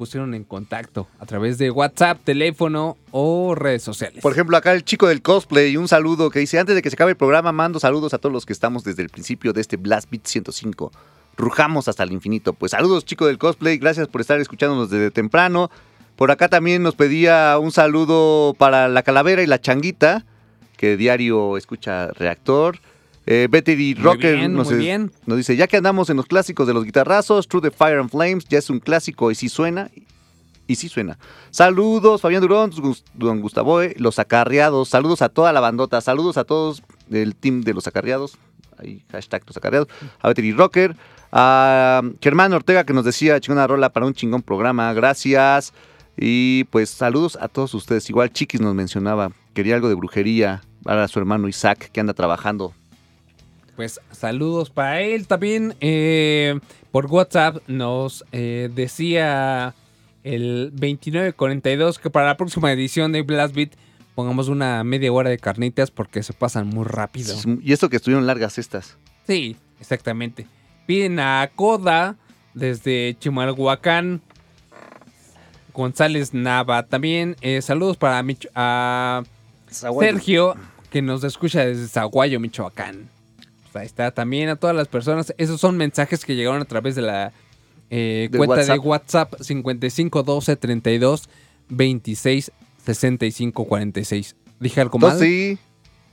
pusieron 0.00 0.32
en 0.32 0.44
contacto 0.44 1.08
a 1.18 1.26
través 1.26 1.58
de 1.58 1.70
WhatsApp, 1.70 2.18
teléfono 2.24 2.96
o 3.10 3.54
redes 3.54 3.82
sociales. 3.82 4.22
Por 4.22 4.32
ejemplo, 4.32 4.56
acá 4.56 4.72
el 4.72 4.82
chico 4.82 5.06
del 5.06 5.20
cosplay, 5.20 5.76
un 5.76 5.88
saludo 5.88 6.30
que 6.30 6.38
dice, 6.38 6.58
antes 6.58 6.74
de 6.74 6.80
que 6.80 6.88
se 6.88 6.94
acabe 6.94 7.10
el 7.10 7.18
programa, 7.18 7.52
mando 7.52 7.78
saludos 7.78 8.14
a 8.14 8.18
todos 8.18 8.32
los 8.32 8.46
que 8.46 8.54
estamos 8.54 8.82
desde 8.82 9.02
el 9.02 9.10
principio 9.10 9.52
de 9.52 9.60
este 9.60 9.76
Blast 9.76 10.10
Beat 10.10 10.24
105. 10.24 10.90
Rujamos 11.36 11.86
hasta 11.86 12.02
el 12.04 12.12
infinito. 12.12 12.54
Pues 12.54 12.72
saludos, 12.72 13.04
chico 13.04 13.26
del 13.26 13.36
cosplay, 13.36 13.76
gracias 13.76 14.08
por 14.08 14.22
estar 14.22 14.40
escuchándonos 14.40 14.88
desde 14.88 15.10
temprano. 15.10 15.70
Por 16.16 16.30
acá 16.30 16.48
también 16.48 16.82
nos 16.82 16.94
pedía 16.94 17.58
un 17.58 17.70
saludo 17.70 18.54
para 18.56 18.88
la 18.88 19.02
calavera 19.02 19.42
y 19.42 19.46
la 19.46 19.60
changuita, 19.60 20.24
que 20.78 20.96
diario 20.96 21.58
escucha 21.58 22.06
Reactor. 22.12 22.78
Eh, 23.32 23.46
Betty 23.48 23.94
Rocker 23.94 24.34
bien, 24.34 24.54
nos, 24.54 24.72
es- 24.72 25.36
dice, 25.36 25.56
ya 25.56 25.68
que 25.68 25.76
andamos 25.76 26.10
en 26.10 26.16
los 26.16 26.26
clásicos 26.26 26.66
de 26.66 26.74
los 26.74 26.84
guitarrazos, 26.84 27.46
True 27.46 27.62
the 27.62 27.70
Fire 27.70 28.00
and 28.00 28.10
Flames 28.10 28.44
ya 28.48 28.58
es 28.58 28.68
un 28.70 28.80
clásico 28.80 29.30
y 29.30 29.36
sí 29.36 29.48
suena. 29.48 29.88
Y 30.66 30.74
sí 30.74 30.88
suena. 30.88 31.16
Saludos, 31.52 32.20
Fabián 32.22 32.40
Durón, 32.42 32.72
Don 33.14 33.40
Gustavo, 33.40 33.82
eh, 33.82 33.94
los 33.98 34.18
acarreados. 34.18 34.88
Saludos 34.88 35.22
a 35.22 35.28
toda 35.28 35.52
la 35.52 35.60
bandota. 35.60 36.00
Saludos 36.00 36.38
a 36.38 36.44
todos 36.44 36.82
del 37.08 37.36
team 37.36 37.60
de 37.62 37.72
los 37.72 37.86
acarreados. 37.86 38.36
Ahí, 38.78 39.04
hashtag 39.12 39.44
los 39.46 39.56
acarreados. 39.56 39.86
A 40.20 40.28
Betty 40.28 40.50
Rocker. 40.52 40.96
A 41.30 42.02
Germán 42.20 42.52
Ortega 42.52 42.82
que 42.82 42.92
nos 42.92 43.04
decía 43.04 43.38
chingona 43.38 43.66
rola 43.68 43.92
para 43.92 44.06
un 44.06 44.14
chingón 44.14 44.42
programa. 44.42 44.92
Gracias. 44.92 45.72
Y 46.16 46.64
pues 46.64 46.90
saludos 46.90 47.38
a 47.40 47.46
todos 47.46 47.74
ustedes. 47.74 48.10
Igual 48.10 48.32
Chiquis 48.32 48.60
nos 48.60 48.74
mencionaba. 48.74 49.30
Quería 49.54 49.76
algo 49.76 49.88
de 49.88 49.94
brujería 49.94 50.62
para 50.82 51.06
su 51.06 51.20
hermano 51.20 51.46
Isaac 51.46 51.90
que 51.92 52.00
anda 52.00 52.12
trabajando. 52.14 52.74
Pues 53.80 53.98
saludos 54.10 54.68
para 54.68 55.00
él 55.00 55.26
también. 55.26 55.74
eh, 55.80 56.60
por 56.92 57.06
WhatsApp 57.06 57.62
nos 57.66 58.26
eh, 58.30 58.68
decía 58.74 59.74
el 60.22 60.68
2942 60.74 61.98
que 61.98 62.10
para 62.10 62.26
la 62.26 62.36
próxima 62.36 62.70
edición 62.72 63.10
de 63.12 63.22
Blast 63.22 63.54
Beat 63.54 63.70
pongamos 64.14 64.48
una 64.48 64.84
media 64.84 65.10
hora 65.10 65.30
de 65.30 65.38
carnitas 65.38 65.90
porque 65.90 66.22
se 66.22 66.34
pasan 66.34 66.66
muy 66.68 66.84
rápido. 66.84 67.34
Y 67.62 67.72
esto 67.72 67.88
que 67.88 67.96
estuvieron 67.96 68.26
largas 68.26 68.58
estas. 68.58 68.98
Sí, 69.26 69.56
exactamente. 69.80 70.46
Piden 70.84 71.18
a 71.18 71.50
Coda 71.56 72.16
desde 72.52 73.16
Chimalhuacán. 73.18 74.20
González 75.72 76.34
Nava. 76.34 76.82
También 76.82 77.34
eh, 77.40 77.62
saludos 77.62 77.96
para 77.96 78.22
Mich- 78.22 78.50
a 78.54 79.22
Zaguayo. 79.72 80.12
Sergio, 80.12 80.54
que 80.90 81.00
nos 81.00 81.24
escucha 81.24 81.64
desde 81.64 81.88
Zaguayo, 81.88 82.40
Michoacán. 82.40 83.08
Pues 83.72 83.82
ahí 83.82 83.86
está. 83.86 84.10
También 84.10 84.48
a 84.48 84.56
todas 84.56 84.74
las 84.74 84.88
personas. 84.88 85.34
Esos 85.38 85.60
son 85.60 85.76
mensajes 85.76 86.24
que 86.24 86.34
llegaron 86.36 86.60
a 86.62 86.64
través 86.64 86.94
de 86.94 87.02
la 87.02 87.32
eh, 87.90 88.28
De 88.30 88.38
cuenta 88.38 88.56
de 88.64 88.78
WhatsApp. 88.78 89.32
WhatsApp 89.34 89.42
55 89.42 90.22
12 90.22 90.56
32 90.56 91.28
26 91.68 92.52
65 92.84 93.64
46. 93.64 94.36
¿Dije 94.58 94.80
algo 94.80 94.98
mal? 94.98 95.18
Sí, 95.18 95.58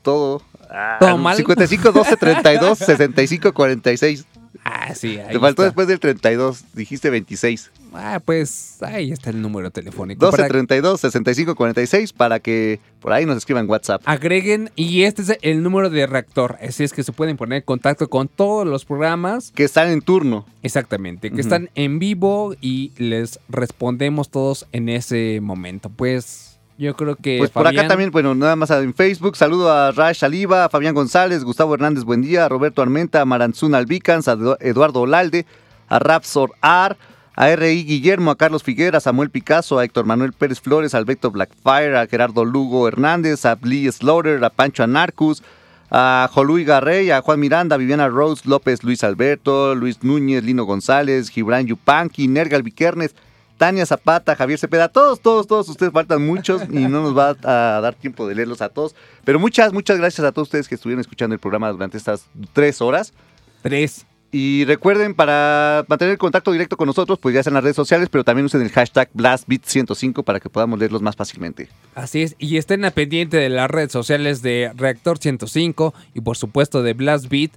todo. 0.02 0.42
Ah, 0.70 0.98
¿Todo 1.00 1.18
mal? 1.18 1.38
55, 1.38 1.92
12, 1.92 2.18
32, 2.18 2.78
65, 2.78 3.54
46. 3.54 4.26
Ah, 4.64 4.94
sí. 4.94 5.18
ahí 5.18 5.34
Te 5.34 5.40
faltó 5.40 5.48
está. 5.50 5.64
después 5.64 5.88
del 5.88 6.00
32, 6.00 6.66
dijiste 6.74 7.10
26. 7.10 7.72
Ah, 8.00 8.22
pues 8.24 8.78
ahí 8.84 9.12
está 9.12 9.32
el 9.32 9.42
número 9.42 9.72
telefónico. 9.72 10.24
12, 10.26 10.38
Para- 10.38 10.48
32, 10.50 11.02
65, 11.02 11.56
46 11.56 12.14
para 12.14 12.40
que 12.40 12.80
por 13.00 13.12
ahí 13.12 13.26
nos 13.26 13.38
escriban 13.38 13.68
WhatsApp. 13.68 14.02
agreguen 14.06 14.70
y 14.76 15.02
este 15.04 15.24
es 15.24 15.38
el 15.42 15.64
número 15.64 15.90
de 15.90 16.06
reactor. 16.06 16.58
Así 16.62 16.84
es 16.84 16.94
que 16.94 17.02
se 17.04 17.12
pueden 17.12 17.38
poner 17.38 17.58
en 17.58 17.64
contacto 17.64 18.08
con 18.10 18.28
todos 18.28 18.68
los 18.68 18.86
programas. 18.86 19.52
Que 19.52 19.64
están 19.64 19.90
en 19.90 20.02
turno. 20.02 20.46
Exactamente, 20.62 21.32
que 21.32 21.42
están 21.42 21.70
en 21.76 21.98
vivo 21.98 22.54
y 22.62 22.92
les 22.98 23.40
respondemos 23.50 24.30
todos 24.30 24.68
en 24.72 24.90
ese 24.90 25.40
momento. 25.42 25.90
Pues 25.90 26.60
yo 26.78 26.96
creo 26.96 27.16
que... 27.16 27.38
Pues 27.40 27.50
por 27.50 27.66
acá 27.68 27.88
también, 27.88 28.12
bueno, 28.12 28.36
nada 28.36 28.56
más 28.56 28.70
en 28.70 28.94
Facebook. 28.94 29.36
Saludo 29.38 29.72
a 29.72 29.92
Rash 29.92 30.24
Aliva, 30.24 30.66
a 30.66 30.70
Fabián 30.70 30.94
González, 30.94 31.44
Gustavo 31.44 31.74
Hernández 31.74 32.04
Buendía, 32.04 32.46
a 32.46 32.50
Roberto 32.50 32.82
Armenta, 32.84 33.22
a 33.22 33.26
Maranzún 33.26 33.74
Albicans, 33.74 34.28
a 34.28 34.36
Edu- 34.36 34.58
Eduardo 34.60 35.02
Olalde, 35.02 35.46
a 35.88 35.98
Rapsor 36.00 36.52
Ar, 36.62 36.96
a 37.38 37.50
R.I. 37.52 37.84
Guillermo, 37.84 38.32
a 38.32 38.36
Carlos 38.36 38.64
Figuera, 38.64 38.98
a 38.98 39.00
Samuel 39.00 39.30
Picasso, 39.30 39.78
a 39.78 39.86
Héctor 39.86 40.06
Manuel 40.06 40.34
Pérez 40.34 40.60
Flores, 40.60 40.96
a 40.96 40.98
Alberto 40.98 41.30
Blackfire, 41.30 41.96
a 41.96 42.08
Gerardo 42.08 42.44
Lugo 42.44 42.88
Hernández, 42.88 43.46
a 43.46 43.56
Lee 43.62 43.90
Slaughter, 43.92 44.44
a 44.44 44.50
Pancho 44.50 44.84
Anarcus, 44.84 45.44
a 45.92 46.28
Jolui 46.34 46.66
Garrey, 46.66 47.12
a 47.12 47.22
Juan 47.22 47.40
Miranda, 47.40 47.76
a 47.76 47.78
Viviana 47.78 48.10
Rose, 48.10 48.42
López 48.46 48.84
Luis 48.84 49.04
Alberto, 49.04 49.76
Luis 49.76 50.04
Núñez, 50.04 50.44
Lino 50.44 50.66
González, 50.66 51.30
Gibran 51.30 51.68
Yupanqui, 51.68 52.28
Nergal 52.28 52.64
Vikernes, 52.64 53.14
Tania 53.60 53.86
Zapata, 53.86 54.36
Javier 54.36 54.58
Cepeda, 54.58 54.90
todos, 54.90 55.22
todos, 55.22 55.46
todos 55.46 55.70
ustedes 55.70 55.94
faltan 55.94 56.26
muchos 56.26 56.64
y 56.72 56.86
no 56.88 57.04
nos 57.04 57.16
va 57.16 57.36
a 57.44 57.82
dar 57.82 57.94
tiempo 57.94 58.28
de 58.28 58.34
leerlos 58.34 58.64
a 58.64 58.70
todos. 58.70 58.96
Pero 59.24 59.40
muchas, 59.40 59.74
muchas 59.74 60.00
gracias 60.00 60.26
a 60.26 60.32
todos 60.32 60.48
ustedes 60.48 60.68
que 60.68 60.74
estuvieron 60.74 61.02
escuchando 61.02 61.36
el 61.36 61.40
programa 61.40 61.72
durante 61.72 61.98
estas 61.98 62.26
tres 62.54 62.82
horas. 62.82 63.14
Tres. 63.62 64.08
Y 64.32 64.66
recuerden, 64.66 65.14
para 65.16 65.86
mantener 65.88 66.18
contacto 66.18 66.52
directo 66.52 66.76
con 66.76 66.88
nosotros, 66.88 67.18
pues 67.20 67.34
ya 67.34 67.44
sea 67.44 67.52
en 67.52 67.56
las 67.56 67.64
redes 67.64 67.78
sociales, 67.78 68.10
pero 68.12 68.26
también 68.26 68.46
usen 68.46 68.62
el 68.62 68.70
hashtag 68.70 69.10
BlastBeat105 69.14 70.24
para 70.24 70.40
que 70.40 70.50
podamos 70.50 70.78
leerlos 70.80 71.02
más 71.02 71.16
fácilmente. 71.16 71.70
Así 71.96 72.24
es, 72.24 72.36
y 72.38 72.58
estén 72.58 72.84
a 72.84 72.92
pendiente 72.92 73.38
de 73.38 73.50
las 73.50 73.72
redes 73.72 73.92
sociales 73.92 74.42
de 74.42 74.72
Reactor 74.76 75.18
105 75.18 75.94
y 76.14 76.22
por 76.22 76.36
supuesto 76.36 76.84
de 76.84 76.94
Blast 76.94 77.30
Beat. 77.30 77.52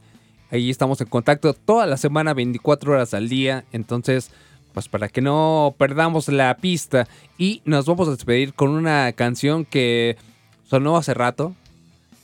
Ahí 0.52 0.70
estamos 0.70 1.00
en 1.00 1.08
contacto 1.08 1.54
toda 1.54 1.86
la 1.86 1.96
semana, 1.96 2.34
24 2.34 2.92
horas 2.92 3.14
al 3.14 3.28
día. 3.28 3.64
Entonces, 3.72 4.30
pues 4.72 4.88
para 4.88 5.08
que 5.08 5.20
no 5.20 5.74
perdamos 5.78 6.28
la 6.28 6.56
pista. 6.56 7.06
Y 7.38 7.62
nos 7.64 7.86
vamos 7.86 8.08
a 8.08 8.12
despedir 8.12 8.54
con 8.54 8.70
una 8.70 9.12
canción 9.12 9.64
que 9.64 10.16
sonó 10.64 10.96
hace 10.96 11.14
rato 11.14 11.54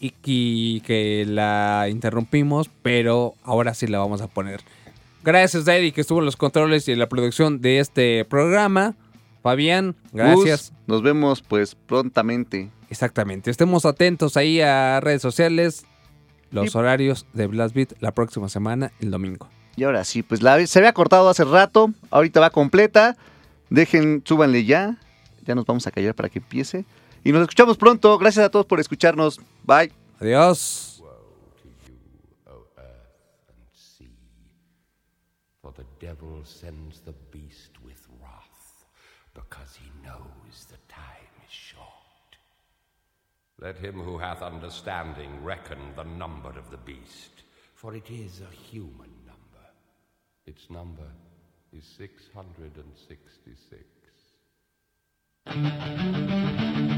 y 0.01 0.11
que, 0.11 0.83
que 0.87 1.25
la 1.27 1.87
interrumpimos, 1.91 2.71
pero 2.83 3.35
ahora 3.43 3.75
sí 3.75 3.87
la 3.87 3.99
vamos 3.99 4.21
a 4.21 4.27
poner. 4.29 4.61
Gracias, 5.25 5.65
Daddy, 5.65 5.93
que 5.93 6.01
estuvo 6.03 6.21
en 6.21 6.25
los 6.25 6.37
controles 6.37 6.87
y 6.89 6.93
en 6.93 6.99
la 6.99 7.09
producción 7.09 7.61
de 7.61 7.79
este 7.81 8.25
programa. 8.25 8.95
Fabián, 9.43 9.95
gracias. 10.13 10.71
Gus, 10.71 10.79
nos 10.89 11.03
vemos 11.03 11.41
pues 11.43 11.75
prontamente. 11.75 12.71
Exactamente. 12.91 13.51
Estemos 13.51 13.85
atentos 13.85 14.37
ahí 14.37 14.61
a 14.61 15.01
redes 15.01 15.23
sociales, 15.23 15.85
los 16.51 16.75
Y- 16.75 16.79
horarios 16.79 17.27
de 17.33 17.47
Blast 17.47 17.75
Beat 17.75 17.93
la 18.01 18.13
próxima 18.13 18.49
semana, 18.49 18.93
el 19.01 19.11
domingo. 19.11 19.49
Y 19.77 19.85
ahora 19.85 20.05
sí, 20.05 20.23
pues 20.23 20.43
la, 20.43 20.65
se 20.67 20.79
había 20.79 20.93
cortado 20.93 21.29
hace 21.29 21.45
rato, 21.45 21.93
ahorita 22.11 22.41
va 22.41 22.51
completa. 22.51 23.17
Dejen, 23.71 24.23
súbanle 24.25 24.65
ya. 24.65 24.97
Ya 25.45 25.55
nos 25.55 25.67
vamos 25.67 25.87
a 25.87 25.91
callar 25.91 26.15
para 26.15 26.29
que 26.29 26.39
empiece. 26.39 26.85
Y 27.25 27.33
nos 27.33 27.43
escuchamos 27.43 27.77
pronto. 27.77 28.17
Gracias 28.19 28.47
a 28.47 28.51
todos 28.51 28.67
por 28.67 28.81
escucharnos. 28.81 29.39
Bye. 29.65 29.93
Adiós. 30.21 31.03
For 35.61 35.73
the 35.73 35.85
devil 35.99 36.45
sends 36.45 37.01
the 37.01 37.15
beast 37.33 37.73
with 37.85 38.07
wrath, 38.21 38.87
because 39.35 39.77
he 39.77 39.91
knows 40.05 40.67
the 40.69 40.79
time 40.89 41.29
is 41.45 41.53
short. 41.53 42.39
Let 43.59 43.77
him 43.77 44.01
who 44.01 44.19
hath 44.19 44.43
understanding 44.43 45.43
reckon 45.43 45.93
the 45.97 46.05
number 46.05 46.51
of 46.51 46.71
the 46.71 46.77
beast, 46.77 47.43
for 47.75 47.97
it 47.97 48.09
is 48.11 48.41
a 48.41 48.51
human 48.55 49.11
number. 49.27 49.67
Its 50.47 50.71
number 50.71 51.11
is 51.73 51.85
666. 51.99 53.83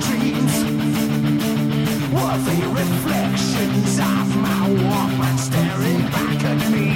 dreams 0.00 0.54
were 2.12 2.38
the 2.48 2.58
reflections 2.80 3.98
of 3.98 4.36
my 4.36 4.68
woman 4.68 5.38
staring 5.38 6.02
back 6.10 6.44
at 6.44 6.70
me. 6.70 6.95